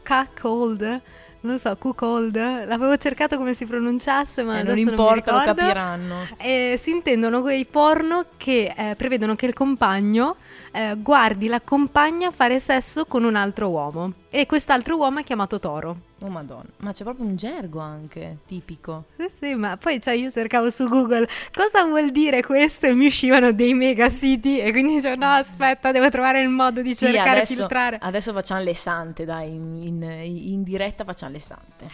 cuckold, 0.03 1.01
non 1.41 1.59
so, 1.59 1.75
cuckold, 1.75 2.35
l'avevo 2.35 2.95
cercato 2.97 3.37
come 3.37 3.53
si 3.53 3.65
pronunciasse, 3.65 4.43
ma 4.43 4.59
Eh, 4.59 4.63
non 4.63 4.77
importa, 4.77 5.33
mi 5.33 5.39
lo 5.39 5.45
capiranno. 5.45 6.15
Eh, 6.37 6.75
si 6.77 6.91
intendono 6.91 7.41
quei 7.41 7.65
porno 7.65 8.25
che 8.37 8.73
eh, 8.75 8.95
prevedono 8.95 9.35
che 9.35 9.45
il 9.45 9.53
compagno 9.53 10.37
eh, 10.71 10.95
guardi 10.97 11.47
la 11.47 11.59
compagna 11.61 12.31
fare 12.31 12.59
sesso 12.59 13.05
con 13.05 13.23
un 13.23 13.35
altro 13.35 13.69
uomo 13.69 14.13
e 14.35 14.47
quest'altro 14.47 14.97
uomo 14.97 15.19
è 15.19 15.23
chiamato 15.23 15.59
Toro. 15.59 15.95
Oh 16.21 16.27
madonna, 16.27 16.65
ma 16.77 16.91
c'è 16.91 17.03
proprio 17.03 17.23
un 17.25 17.35
gergo 17.35 17.79
anche, 17.79 18.37
tipico. 18.47 19.03
Sì, 19.17 19.27
sì, 19.29 19.53
ma 19.53 19.77
poi 19.77 20.01
cioè, 20.01 20.15
io 20.15 20.31
cercavo 20.31 20.71
su 20.71 20.87
Google 20.87 21.27
cosa 21.53 21.83
vuol 21.85 22.09
dire 22.09 22.41
questo 22.41 22.87
e 22.87 22.93
mi 22.93 23.05
uscivano 23.05 23.51
dei 23.51 23.75
mega 23.75 24.09
siti 24.09 24.59
e 24.59 24.71
quindi 24.71 24.95
dicevo 24.95 25.15
no 25.23 25.29
aspetta 25.31 25.91
devo 25.91 26.09
trovare 26.09 26.41
il 26.41 26.49
modo 26.49 26.81
di 26.81 26.95
Sì, 26.95 27.05
cercare 27.05 27.29
adesso, 27.41 27.53
filtrare. 27.53 27.99
adesso 28.01 28.33
facciamo 28.33 28.63
le 28.63 28.73
sante, 28.73 29.23
dai, 29.23 29.53
in, 29.53 29.75
in- 29.83 30.03
in 30.03 30.63
diretta 30.63 31.03
facciamo 31.03 31.33
le 31.33 31.39
sante. 31.39 31.87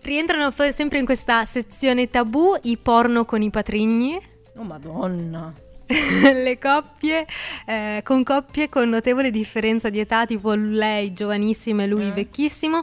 Rientrano 0.00 0.50
poi 0.52 0.72
sempre 0.72 0.98
in 1.00 1.04
questa 1.04 1.44
sezione 1.44 2.08
tabù 2.08 2.54
i 2.62 2.78
porno 2.78 3.24
con 3.26 3.42
i 3.42 3.50
patrigni. 3.50 4.18
Oh 4.56 4.62
madonna. 4.62 5.52
le 6.32 6.58
coppie 6.58 7.26
eh, 7.66 8.00
con 8.04 8.22
coppie 8.22 8.68
con 8.68 8.88
notevole 8.88 9.30
differenza 9.30 9.90
di 9.90 10.00
età, 10.00 10.26
tipo 10.26 10.52
lei 10.54 11.12
giovanissima 11.12 11.82
e 11.82 11.86
lui 11.86 12.08
Eh. 12.08 12.12
vecchissimo. 12.12 12.82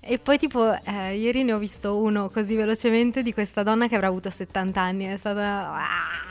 E 0.00 0.18
poi, 0.18 0.36
tipo, 0.38 0.72
eh, 0.72 1.16
ieri 1.16 1.44
ne 1.44 1.52
ho 1.52 1.58
visto 1.58 1.96
uno 1.96 2.28
così 2.28 2.54
velocemente 2.54 3.22
di 3.22 3.32
questa 3.32 3.62
donna 3.62 3.86
che 3.88 3.94
avrà 3.94 4.08
avuto 4.08 4.30
70 4.30 4.80
anni. 4.80 5.04
È 5.04 5.16
stata. 5.16 5.72
Ah! 5.72 6.30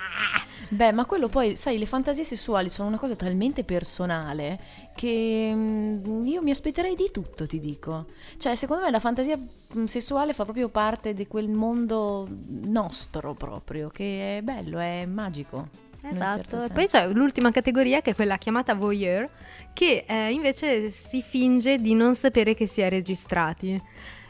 Beh, 0.70 0.94
ma 0.94 1.06
quello 1.06 1.28
poi, 1.28 1.58
sai, 1.58 1.78
le 1.78 1.86
fantasie 1.86 2.24
sessuali 2.24 2.70
sono 2.70 2.88
una 2.88 2.98
cosa 2.98 3.16
talmente 3.16 3.66
personale 3.66 4.58
che 4.96 5.52
mm, 5.54 6.26
io 6.26 6.42
mi 6.42 6.52
aspetterei 6.52 6.96
di 6.96 7.10
tutto, 7.12 7.46
ti 7.46 7.60
dico. 7.60 8.06
Cioè, 8.38 8.56
secondo 8.56 8.84
me 8.84 8.92
la 8.92 9.00
fantasia 9.00 9.38
mm, 9.38 9.86
sessuale 9.86 10.34
fa 10.34 10.44
proprio 10.44 10.70
parte 10.70 11.14
di 11.14 11.28
quel 11.28 11.50
mondo 11.50 12.26
nostro 12.64 13.34
proprio, 13.34 13.90
che 13.90 14.38
è 14.38 14.42
bello, 14.42 14.80
è 14.80 15.06
magico. 15.06 15.90
Un 16.04 16.10
Esatto, 16.10 16.58
certo 16.58 16.66
e 16.66 16.70
poi 16.70 16.88
c'è 16.88 17.08
l'ultima 17.08 17.52
categoria 17.52 18.02
che 18.02 18.12
è 18.12 18.16
quella 18.16 18.38
chiamata 18.38 18.74
voyeur, 18.74 19.30
che 19.74 20.06
eh, 20.08 20.32
invece 20.32 20.90
si 20.90 21.22
finge 21.22 21.80
di 21.80 21.94
non 21.94 22.16
sapere 22.16 22.54
che 22.54 22.66
si 22.66 22.82
è 22.82 22.90
registrati. 22.90 23.82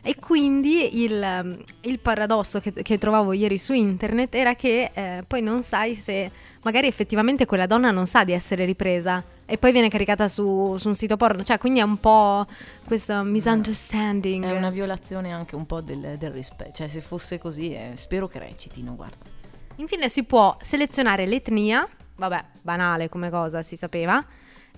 E 0.04 0.16
quindi 0.20 1.04
il, 1.04 1.42
um, 1.44 1.64
il 1.82 2.00
paradosso 2.00 2.60
che, 2.60 2.72
che 2.74 2.98
trovavo 2.98 3.34
ieri 3.34 3.60
su 3.60 3.74
internet 3.74 4.34
era 4.34 4.56
che 4.56 4.90
eh, 4.92 5.24
poi 5.28 5.44
non 5.44 5.62
sai 5.62 5.94
se 5.94 6.32
magari 6.64 6.88
effettivamente 6.88 7.46
quella 7.46 7.68
donna 7.68 7.92
non 7.92 8.08
sa 8.08 8.24
di 8.24 8.32
essere 8.32 8.66
ripresa 8.66 9.24
e 9.46 9.58
poi 9.60 9.72
viene 9.72 9.90
caricata 9.90 10.28
su, 10.28 10.76
su 10.80 10.88
un 10.88 10.96
sito 10.96 11.18
porno, 11.18 11.44
cioè 11.44 11.60
quindi 11.60 11.82
è 11.82 11.84
un 11.84 11.98
po' 11.98 12.48
questo 12.86 13.22
misunderstanding. 13.22 14.44
È 14.44 14.58
una 14.58 14.72
violazione 14.72 15.32
anche 15.34 15.56
un 15.56 15.68
po' 15.68 15.82
del, 15.82 16.16
del 16.18 16.32
rispetto. 16.32 16.72
Cioè, 16.72 16.88
se 16.88 17.02
fosse 17.02 17.38
così, 17.38 17.74
eh, 17.74 17.92
spero 17.96 18.28
che 18.28 18.40
recitino, 18.40 18.96
guarda. 18.96 19.41
Infine 19.82 20.10
si 20.10 20.24
può 20.26 20.56
selezionare 20.62 21.26
l'etnia, 21.26 21.88
vabbè, 22.16 22.46
banale 22.62 23.10
come 23.10 23.32
cosa, 23.32 23.64
si 23.64 23.76
sapeva, 23.76 24.24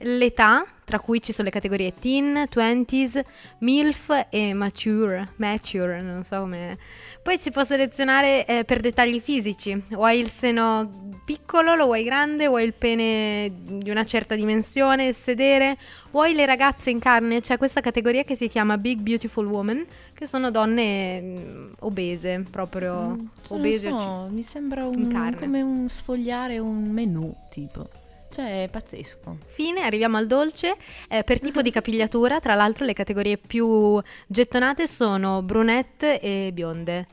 l'età, 0.04 0.66
tra 0.86 1.00
cui 1.00 1.22
ci 1.22 1.32
sono 1.32 1.48
le 1.48 1.54
categorie 1.54 1.94
teen, 1.94 2.46
20s, 2.50 3.22
MILF 3.60 4.28
e 4.30 4.54
mature, 4.54 5.34
mature, 5.38 6.02
non 6.02 6.24
so 6.24 6.42
come. 6.42 6.78
Poi 7.22 7.38
si 7.38 7.52
può 7.52 7.64
selezionare 7.64 8.46
eh, 8.46 8.64
per 8.66 8.80
dettagli 8.82 9.20
fisici, 9.20 9.82
vuoi 9.90 10.20
il 10.20 10.30
seno 10.30 11.20
piccolo, 11.26 11.76
lo 11.76 11.86
vuoi 11.86 12.04
grande, 12.04 12.48
vuoi 12.48 12.66
il 12.66 12.74
pene 12.74 13.52
di 13.56 13.90
una 13.90 14.04
certa 14.04 14.36
dimensione, 14.36 15.08
il 15.08 15.16
sedere, 15.16 15.78
vuoi 16.12 16.34
le 16.34 16.46
ragazze 16.46 16.90
in 16.90 17.00
carne, 17.00 17.40
c'è 17.40 17.58
questa 17.58 17.80
categoria 17.80 18.24
che 18.24 18.36
si 18.36 18.48
chiama 18.48 18.78
Big 18.78 19.00
Beautiful 19.00 19.48
Woman, 19.48 19.86
che 20.14 20.26
sono 20.28 20.52
donne 20.52 21.22
mm, 21.22 21.70
obese, 21.80 22.44
proprio 22.52 23.16
Cioè, 23.42 23.58
obese. 23.58 23.90
so, 23.90 24.28
mi 24.30 24.44
sembra 24.44 24.86
un, 24.86 25.36
come 25.40 25.62
un 25.62 25.88
sfogliare 25.88 26.60
un 26.60 26.92
menù, 26.92 27.34
tipo. 27.50 27.88
Cioè, 28.34 28.64
è 28.64 28.68
pazzesco. 28.68 29.38
Fine, 29.46 29.82
arriviamo 29.84 30.18
al 30.18 30.26
dolce. 30.26 30.76
Eh, 31.08 31.22
per 31.24 31.40
tipo 31.40 31.62
di 31.62 31.70
capigliatura, 31.72 32.40
tra 32.40 32.56
l'altro, 32.56 32.84
le 32.84 32.94
categorie 32.94 33.38
più 33.38 34.02
gettonate 34.26 34.88
sono 34.88 35.44
brunette 35.44 36.20
e 36.20 36.50
bionde. 36.52 37.06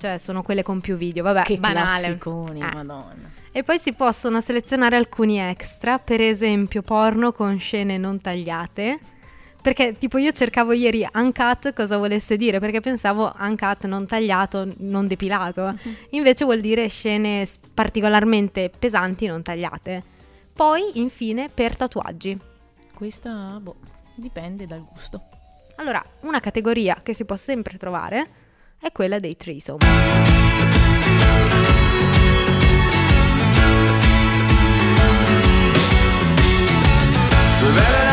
Cioè, 0.00 0.18
sono 0.18 0.42
quelle 0.42 0.64
con 0.64 0.80
più 0.80 0.96
video. 0.96 1.22
Vabbè, 1.22 1.42
che 1.42 1.58
banale. 1.58 2.00
classiconi, 2.02 2.60
Eh. 2.60 2.74
madonna. 2.74 3.30
E 3.52 3.62
poi 3.62 3.78
si 3.78 3.92
possono 3.92 4.40
selezionare 4.40 4.96
alcuni 4.96 5.38
extra, 5.38 5.98
per 5.98 6.20
esempio 6.20 6.82
porno 6.82 7.32
con 7.32 7.58
scene 7.60 7.96
non 7.96 8.20
tagliate. 8.20 8.98
Perché 9.60 9.96
tipo 9.96 10.18
io 10.18 10.32
cercavo 10.32 10.72
ieri 10.72 11.06
uncut 11.14 11.72
cosa 11.72 11.98
volesse 11.98 12.36
dire, 12.36 12.58
perché 12.58 12.80
pensavo 12.80 13.32
uncut 13.38 13.86
non 13.86 14.06
tagliato, 14.06 14.68
non 14.78 15.06
depilato. 15.06 15.76
Invece 16.10 16.44
vuol 16.44 16.60
dire 16.60 16.88
scene 16.88 17.46
particolarmente 17.74 18.70
pesanti 18.76 19.26
non 19.26 19.42
tagliate. 19.42 20.16
Poi, 20.58 20.98
infine, 20.98 21.48
per 21.48 21.76
tatuaggi. 21.76 22.36
Questa, 22.92 23.60
boh, 23.60 23.76
dipende 24.16 24.66
dal 24.66 24.84
gusto. 24.84 25.22
Allora, 25.76 26.04
una 26.22 26.40
categoria 26.40 26.98
che 27.00 27.14
si 27.14 27.24
può 27.24 27.36
sempre 27.36 27.78
trovare 27.78 28.26
è 28.80 28.90
quella 28.90 29.20
dei 29.20 29.36
threesome. 29.36 29.86
Due 37.60 38.07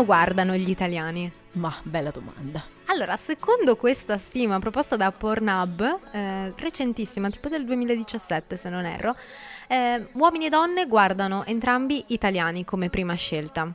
porno 0.00 0.04
guardano 0.04 0.54
gli 0.54 0.70
italiani? 0.70 1.30
Ma, 1.52 1.74
bella 1.82 2.10
domanda. 2.10 2.62
Allora, 2.86 3.16
secondo 3.16 3.76
questa 3.76 4.16
stima 4.16 4.58
proposta 4.58 4.96
da 4.96 5.12
Pornhub, 5.12 6.00
eh, 6.12 6.52
recentissima, 6.56 7.28
tipo 7.30 7.48
del 7.48 7.64
2017 7.64 8.56
se 8.56 8.68
non 8.68 8.84
erro, 8.84 9.14
eh, 9.68 10.08
uomini 10.14 10.46
e 10.46 10.48
donne 10.48 10.86
guardano 10.86 11.44
entrambi 11.44 12.04
italiani 12.08 12.64
come 12.64 12.88
prima 12.88 13.14
scelta. 13.14 13.72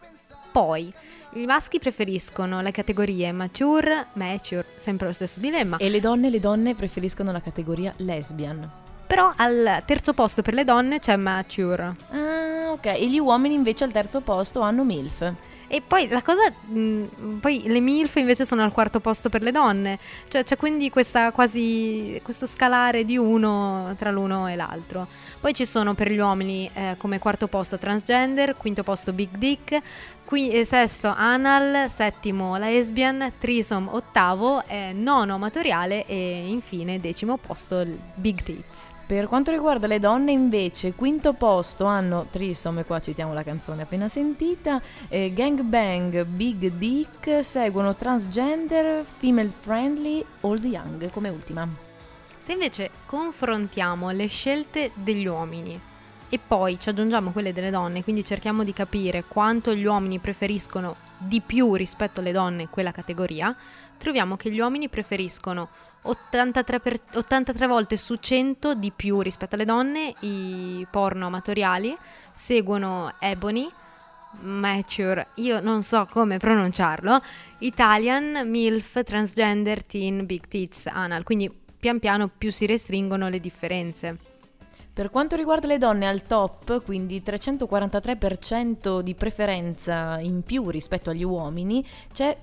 Poi, 0.52 0.92
i 1.34 1.46
maschi 1.46 1.80
preferiscono 1.80 2.62
le 2.62 2.72
categorie 2.72 3.32
mature, 3.32 4.08
mature, 4.14 4.66
sempre 4.76 5.08
lo 5.08 5.14
stesso 5.14 5.40
dilemma. 5.40 5.78
E 5.78 5.90
le 5.90 6.00
donne, 6.00 6.30
le 6.30 6.40
donne 6.40 6.76
preferiscono 6.76 7.32
la 7.32 7.42
categoria 7.42 7.94
lesbian. 7.98 8.70
Però 9.06 9.34
al 9.36 9.84
terzo 9.86 10.14
posto 10.14 10.42
per 10.42 10.54
le 10.54 10.64
donne 10.64 11.00
c'è 11.00 11.16
mature. 11.16 11.96
Ah, 12.10 12.72
ok. 12.72 12.86
E 12.86 13.08
gli 13.08 13.20
uomini 13.20 13.54
invece 13.54 13.84
al 13.84 13.92
terzo 13.92 14.22
posto 14.22 14.62
hanno 14.62 14.84
MILF. 14.84 15.34
E 15.68 15.82
poi 15.82 16.08
la 16.08 16.22
cosa, 16.22 16.50
mh, 16.50 17.40
poi 17.40 17.64
le 17.66 17.80
MILF 17.80 18.16
invece 18.16 18.46
sono 18.46 18.64
al 18.64 18.72
quarto 18.72 19.00
posto 19.00 19.30
per 19.30 19.42
le 19.42 19.52
donne, 19.52 20.00
cioè 20.28 20.44
c'è 20.44 20.58
quindi 20.58 20.90
questa 20.90 21.32
quasi, 21.32 22.20
questo 22.24 22.46
scalare 22.46 23.04
di 23.04 23.18
uno 23.18 23.96
tra 23.98 24.12
l'uno 24.12 24.48
e 24.48 24.56
l'altro. 24.56 25.08
Poi 25.40 25.54
ci 25.54 25.66
sono 25.66 25.94
per 25.94 26.12
gli 26.12 26.18
uomini 26.18 26.70
eh, 26.74 26.96
come 26.98 27.20
quarto 27.20 27.48
posto 27.48 27.78
transgender, 27.78 28.56
quinto 28.58 28.84
posto 28.84 29.12
big 29.14 29.30
dick, 29.38 29.82
qui, 30.24 30.52
eh, 30.52 30.66
sesto 30.66 31.14
anal, 31.16 31.90
settimo 31.90 32.58
lesbian, 32.58 33.34
trisom 33.40 33.88
ottavo, 33.92 34.64
eh, 34.68 34.92
nono 34.94 35.36
amatoriale 35.36 36.06
e 36.06 36.48
infine 36.48 37.00
decimo 37.00 37.38
posto 37.38 37.86
big 38.16 38.42
tits. 38.42 38.94
Per 39.08 39.28
quanto 39.28 39.52
riguarda 39.52 39.86
le 39.86 40.00
donne, 40.00 40.32
invece, 40.32 40.94
quinto 40.94 41.34
posto 41.34 41.86
hanno 41.86 42.26
Trisom, 42.32 42.80
e 42.80 42.86
qua 42.86 43.00
citiamo 43.00 43.36
la 43.36 43.44
canzone 43.44 43.84
appena 43.84 44.08
sentita, 44.08 44.82
eh, 45.10 45.32
Gangbang, 45.32 46.24
Big 46.24 46.70
Dick, 46.70 47.44
seguono 47.44 47.96
Transgender, 47.96 49.06
Female 49.06 49.52
Friendly, 49.56 50.26
Old 50.42 50.66
Young 50.66 51.12
come 51.12 51.30
ultima. 51.30 51.68
Se 52.40 52.54
invece 52.54 52.90
confrontiamo 53.06 54.10
le 54.10 54.26
scelte 54.26 54.90
degli 54.96 55.28
uomini 55.28 55.80
e 56.28 56.40
poi 56.40 56.80
ci 56.80 56.90
aggiungiamo 56.90 57.30
quelle 57.30 57.54
delle 57.54 57.70
donne, 57.70 58.04
quindi 58.04 58.26
cerchiamo 58.26 58.64
di 58.64 58.74
capire 58.74 59.24
quanto 59.28 59.76
gli 59.76 59.86
uomini 59.86 60.18
preferiscono 60.18 60.96
di 61.20 61.42
più 61.42 61.76
rispetto 61.76 62.22
alle 62.22 62.32
donne 62.32 62.70
quella 62.70 62.92
categoria, 62.92 63.56
troviamo 63.98 64.36
che 64.36 64.52
gli 64.52 64.60
uomini 64.60 64.90
preferiscono 64.90 65.70
83, 66.06 66.80
per, 66.80 66.98
83 67.14 67.68
volte 67.68 67.98
su 67.98 68.16
100 68.16 68.76
di 68.76 68.92
più 68.96 69.22
rispetto 69.22 69.56
alle 69.56 69.66
donne 69.66 70.14
i 70.22 70.86
porno 70.90 71.28
amatoriali, 71.28 71.96
seguono 72.32 73.14
Ebony, 73.20 73.70
Mature, 74.42 75.28
io 75.36 75.60
non 75.62 75.82
so 75.84 76.08
come 76.10 76.38
pronunciarlo, 76.38 77.22
Italian, 77.60 78.48
MILF, 78.50 79.04
Transgender, 79.04 79.84
Teen, 79.84 80.26
Big 80.26 80.48
Tits, 80.48 80.88
Anal, 80.88 81.24
quindi 81.24 81.50
pian 81.80 82.00
piano 82.00 82.28
più 82.28 82.52
si 82.52 82.66
restringono 82.66 83.30
le 83.30 83.40
differenze. 83.40 84.18
Per 84.96 85.10
quanto 85.10 85.36
riguarda 85.36 85.68
le 85.68 85.78
donne 85.78 86.08
al 86.08 86.26
top, 86.26 86.82
quindi 86.84 87.22
343% 87.22 89.02
di 89.02 89.14
preferenza 89.14 90.20
in 90.20 90.42
più 90.42 90.70
rispetto 90.70 91.10
agli 91.10 91.24
uomini, 91.24 91.86
c'è 92.14 92.38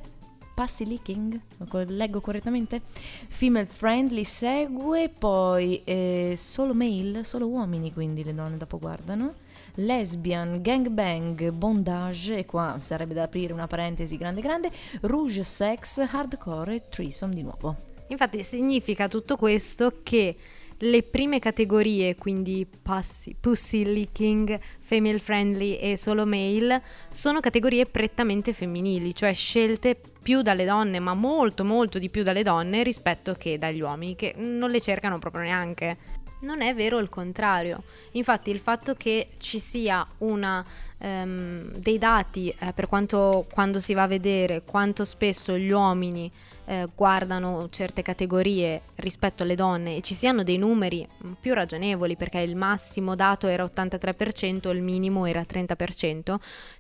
Passy 0.63 0.87
Leaking, 0.87 1.41
leggo 1.89 2.21
correttamente? 2.21 2.83
Female 3.27 3.67
Friendly 3.67 4.23
segue, 4.23 5.09
poi 5.09 5.83
eh, 5.83 6.35
solo 6.37 6.73
male, 6.73 7.25
solo 7.25 7.49
uomini, 7.49 7.93
quindi 7.93 8.23
le 8.23 8.33
donne 8.33 8.59
dopo 8.59 8.79
guardano. 8.79 9.35
Lesbian, 9.75 10.63
gangbang, 10.63 11.51
bondage, 11.51 12.39
e 12.39 12.45
qua 12.45 12.77
sarebbe 12.79 13.13
da 13.13 13.25
aprire 13.25 13.53
una 13.53 13.67
parentesi 13.67 14.17
grande 14.17 14.41
grande, 14.41 14.71
rouge 15.01 15.43
sex, 15.43 15.99
hardcore 15.99 16.77
e 16.77 16.83
threesome 16.89 17.35
di 17.35 17.43
nuovo. 17.43 17.77
Infatti 18.07 18.45
significa 18.45 19.09
tutto 19.09 19.37
questo 19.37 19.95
che 20.05 20.37
le 20.83 21.03
prime 21.05 21.39
categorie, 21.39 22.17
quindi 22.17 22.67
pussy, 22.83 23.37
pussy 23.39 23.85
licking, 23.85 24.59
female 24.81 25.19
friendly 25.19 25.75
e 25.75 25.97
solo 25.97 26.27
male, 26.27 26.83
sono 27.09 27.41
categorie 27.41 27.87
prettamente 27.87 28.53
femminili, 28.53 29.15
cioè 29.15 29.33
scelte 29.33 30.01
più 30.23 30.43
dalle 30.43 30.65
donne, 30.65 30.99
ma 30.99 31.15
molto 31.15 31.65
molto 31.65 31.99
di 31.99 32.09
più 32.09 32.25
dalle 32.25 32.43
donne 32.43 32.83
rispetto 32.83 33.35
che 33.35 33.59
dagli 33.59 33.81
uomini, 33.81 34.17
che 34.17 34.35
non 34.37 34.71
le 34.71 34.81
cercano 34.81 35.19
proprio 35.19 35.43
neanche. 35.43 36.21
Non 36.41 36.61
è 36.61 36.75
vero 36.75 36.99
il 36.99 37.09
contrario. 37.09 37.85
Infatti 38.13 38.51
il 38.51 38.59
fatto 38.59 38.95
che 38.95 39.29
ci 39.39 39.61
sia 39.61 40.05
una, 40.19 40.65
um, 40.99 41.71
dei 41.77 41.99
dati 41.99 42.53
eh, 42.59 42.73
per 42.73 42.89
quanto 42.89 43.47
quando 43.53 43.79
si 43.79 43.95
va 43.95 44.03
a 44.03 44.09
vedere 44.09 44.63
quanto 44.65 45.05
spesso 45.05 45.57
gli 45.57 45.71
uomini 45.71 46.29
eh, 46.65 46.89
guardano 46.95 47.69
certe 47.71 48.03
categorie 48.03 48.83
rispetto 48.97 49.43
alle 49.43 49.55
donne 49.55 49.97
e 49.97 50.01
ci 50.01 50.15
siano 50.15 50.43
dei 50.43 50.59
numeri 50.59 51.07
più 51.41 51.55
ragionevoli 51.55 52.17
perché 52.17 52.41
il 52.41 52.57
massimo 52.57 53.15
dato 53.15 53.47
era 53.47 53.65
83%, 53.65 54.71
il 54.71 54.83
minimo 54.83 55.27
era 55.27 55.43
30%, 55.43 56.37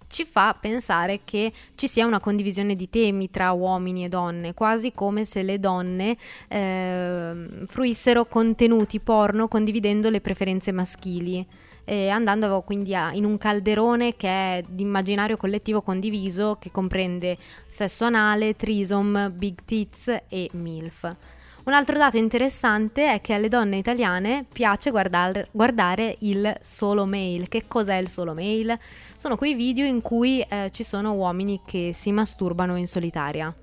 ci 0.09 0.25
fa 0.25 0.57
pensare 0.59 1.21
che 1.25 1.53
ci 1.75 1.89
sia 1.89 2.07
una 2.07 2.21
condivisione 2.21 2.75
di 2.75 2.89
temi 2.91 3.29
tra 3.29 3.53
uomini 3.53 4.05
e 4.05 4.09
donne, 4.09 4.55
quasi 4.55 4.93
come 4.93 5.25
se 5.25 5.43
le 5.43 5.59
donne 5.59 6.17
eh, 6.49 7.65
fruissero 7.67 8.27
contenuti 8.27 9.01
porno 9.01 9.49
condividendo 9.49 10.11
le 10.11 10.21
preferenze 10.21 10.73
maschili 10.73 11.47
eh, 11.85 12.09
andando 12.09 12.61
quindi 12.63 12.95
a, 12.95 13.13
in 13.13 13.25
un 13.25 13.39
calderone 13.39 14.17
che 14.17 14.29
è 14.29 14.65
di 14.67 14.83
immaginario 14.83 15.37
collettivo 15.37 15.83
condiviso 15.83 16.57
che 16.61 16.71
comprende 16.71 17.37
sesso 17.67 18.05
anale, 18.05 18.55
trisom, 18.55 19.33
big 19.35 19.63
tits 19.73 20.15
e 20.29 20.51
MILF. 20.53 21.17
Un 21.65 21.73
altro 21.73 21.97
dato 21.97 22.19
interessante 22.19 23.11
è 23.11 23.23
che 23.23 23.33
alle 23.33 23.49
donne 23.49 23.79
italiane 23.79 24.45
piace 24.53 24.91
guardare, 24.91 25.49
guardare 25.51 26.17
il 26.21 26.55
solo 26.61 27.07
mail. 27.07 27.49
Che 27.49 27.65
cos'è 27.67 27.97
il 27.97 28.09
solo 28.11 28.35
mail? 28.35 28.79
Sono 29.17 29.37
quei 29.37 29.55
video 29.55 29.87
in 29.87 30.03
cui 30.03 30.41
eh, 30.43 30.69
ci 30.73 30.83
sono 30.83 31.15
uomini 31.15 31.63
che 31.65 31.93
si 31.95 32.13
masturbano 32.13 32.77
in 32.77 32.87
solitaria 32.87 33.55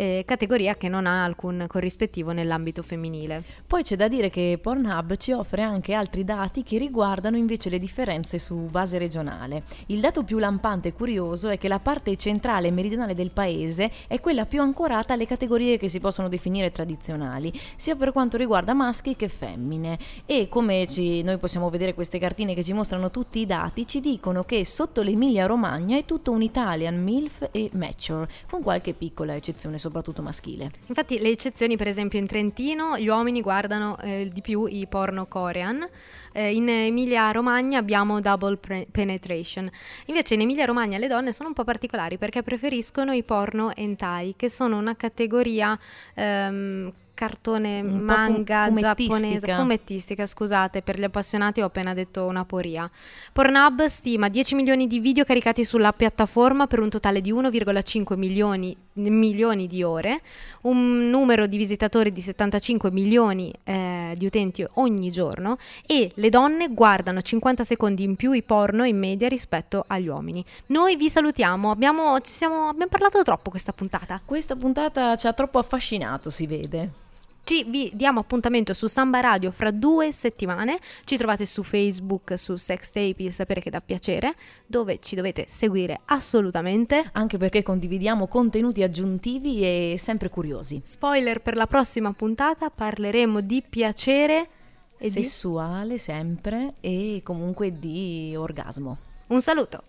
eh, 0.00 0.22
categoria 0.24 0.76
che 0.76 0.88
non 0.88 1.04
ha 1.04 1.24
alcun 1.24 1.66
corrispettivo 1.68 2.32
nell'ambito 2.32 2.82
femminile. 2.82 3.44
Poi 3.66 3.82
c'è 3.82 3.96
da 3.96 4.08
dire 4.08 4.30
che 4.30 4.58
Pornhub 4.60 5.16
ci 5.16 5.32
offre 5.32 5.60
anche 5.60 5.92
altri 5.92 6.24
dati 6.24 6.62
che 6.62 6.78
riguardano 6.78 7.36
invece 7.36 7.68
le 7.68 7.78
differenze 7.78 8.38
su 8.38 8.54
base 8.70 8.96
regionale. 8.96 9.62
Il 9.86 10.00
dato 10.00 10.24
più 10.24 10.38
lampante 10.38 10.88
e 10.88 10.92
curioso 10.94 11.50
è 11.50 11.58
che 11.58 11.68
la 11.68 11.80
parte 11.80 12.16
centrale 12.16 12.68
e 12.68 12.70
meridionale 12.70 13.14
del 13.14 13.30
paese 13.30 13.90
è 14.06 14.20
quella 14.20 14.46
più 14.46 14.62
ancorata 14.62 15.12
alle 15.12 15.26
categorie 15.26 15.76
che 15.76 15.88
si 15.88 16.00
possono 16.00 16.28
definire 16.28 16.70
tradizionali, 16.70 17.52
sia 17.76 17.94
per 17.94 18.12
quanto 18.12 18.38
riguarda 18.38 18.72
maschi 18.72 19.16
che 19.16 19.28
femmine. 19.28 19.98
E 20.24 20.48
come 20.48 20.86
ci, 20.86 21.20
noi 21.20 21.36
possiamo 21.36 21.68
vedere 21.68 21.92
queste 21.92 22.18
cartine 22.18 22.54
che 22.54 22.64
ci 22.64 22.72
mostrano 22.72 23.10
tutti 23.10 23.40
i 23.40 23.44
dati, 23.44 23.86
ci 23.86 24.00
dicono 24.00 24.44
che 24.44 24.64
sotto 24.64 25.02
l'Emilia 25.02 25.44
Romagna 25.44 25.98
è 25.98 26.06
tutto 26.06 26.30
un 26.30 26.40
Italian, 26.40 27.02
MILF 27.02 27.50
e 27.52 27.68
Mature, 27.74 28.26
con 28.48 28.62
qualche 28.62 28.94
piccola 28.94 29.34
eccezione 29.34 29.72
soprattutto 29.76 29.88
maschile. 30.22 30.70
Infatti 30.86 31.18
le 31.18 31.28
eccezioni, 31.28 31.76
per 31.76 31.88
esempio 31.88 32.18
in 32.18 32.26
Trentino, 32.26 32.98
gli 32.98 33.08
uomini 33.08 33.40
guardano 33.40 33.98
eh, 33.98 34.28
di 34.32 34.40
più 34.40 34.66
i 34.66 34.86
porno 34.88 35.26
corean, 35.26 35.86
eh, 36.32 36.52
in 36.54 36.68
Emilia 36.68 37.30
Romagna 37.32 37.78
abbiamo 37.78 38.20
double 38.20 38.56
pre- 38.56 38.86
penetration. 38.90 39.70
Invece 40.06 40.34
in 40.34 40.42
Emilia 40.42 40.64
Romagna 40.64 40.98
le 40.98 41.08
donne 41.08 41.32
sono 41.32 41.48
un 41.48 41.54
po' 41.54 41.64
particolari 41.64 42.18
perché 42.18 42.42
preferiscono 42.42 43.12
i 43.12 43.22
porno 43.22 43.74
hentai, 43.74 44.34
che 44.36 44.48
sono 44.48 44.78
una 44.78 44.96
categoria 44.96 45.78
ehm, 46.14 46.92
cartone 47.20 47.82
manga 47.82 48.64
fum- 48.64 48.78
giapponese, 48.78 49.54
fumettistica, 49.54 50.24
scusate, 50.24 50.80
per 50.80 50.98
gli 50.98 51.04
appassionati 51.04 51.60
ho 51.60 51.66
appena 51.66 51.92
detto 51.92 52.24
una 52.24 52.46
poria. 52.46 52.90
Pornhub 53.30 53.84
stima 53.84 54.30
10 54.30 54.54
milioni 54.54 54.86
di 54.86 55.00
video 55.00 55.24
caricati 55.24 55.62
sulla 55.66 55.92
piattaforma 55.92 56.66
per 56.66 56.80
un 56.80 56.88
totale 56.88 57.20
di 57.20 57.30
1,5 57.30 58.16
milioni, 58.16 58.74
milioni 58.94 59.66
di 59.66 59.82
ore, 59.82 60.22
un 60.62 61.10
numero 61.10 61.46
di 61.46 61.58
visitatori 61.58 62.10
di 62.10 62.22
75 62.22 62.90
milioni 62.90 63.52
eh, 63.64 64.14
di 64.16 64.24
utenti 64.24 64.66
ogni 64.74 65.10
giorno 65.10 65.58
e 65.86 66.10
le 66.14 66.30
donne 66.30 66.68
guardano 66.68 67.20
50 67.20 67.64
secondi 67.64 68.02
in 68.02 68.16
più 68.16 68.32
i 68.32 68.42
porno 68.42 68.84
in 68.84 68.98
media 68.98 69.28
rispetto 69.28 69.84
agli 69.88 70.08
uomini. 70.08 70.42
Noi 70.68 70.96
vi 70.96 71.10
salutiamo, 71.10 71.70
abbiamo, 71.70 72.16
siamo, 72.22 72.68
abbiamo 72.68 72.90
parlato 72.90 73.22
troppo 73.22 73.50
questa 73.50 73.74
puntata. 73.74 74.22
Questa 74.24 74.56
puntata 74.56 75.16
ci 75.16 75.26
ha 75.26 75.34
troppo 75.34 75.58
affascinato, 75.58 76.30
si 76.30 76.46
vede. 76.46 77.08
Ci 77.50 77.64
vi 77.64 77.90
diamo 77.94 78.20
appuntamento 78.20 78.72
su 78.74 78.86
Samba 78.86 79.18
Radio 79.18 79.50
fra 79.50 79.72
due 79.72 80.12
settimane. 80.12 80.78
Ci 81.02 81.16
trovate 81.16 81.46
su 81.46 81.64
Facebook, 81.64 82.38
su 82.38 82.54
Sextape, 82.54 83.24
il 83.24 83.32
sapere 83.32 83.60
che 83.60 83.70
dà 83.70 83.80
piacere, 83.80 84.34
dove 84.66 85.00
ci 85.00 85.16
dovete 85.16 85.46
seguire 85.48 86.02
assolutamente. 86.04 87.10
Anche 87.10 87.38
perché 87.38 87.64
condividiamo 87.64 88.28
contenuti 88.28 88.84
aggiuntivi 88.84 89.62
e 89.62 89.96
sempre 89.98 90.28
curiosi. 90.28 90.80
Spoiler 90.84 91.40
per 91.40 91.56
la 91.56 91.66
prossima 91.66 92.12
puntata, 92.12 92.70
parleremo 92.70 93.40
di 93.40 93.64
piacere 93.68 94.48
e 94.96 95.10
sessuale 95.10 95.94
di... 95.94 95.98
sempre 95.98 96.74
e 96.78 97.20
comunque 97.24 97.76
di 97.76 98.32
orgasmo. 98.36 98.96
Un 99.26 99.42
saluto. 99.42 99.82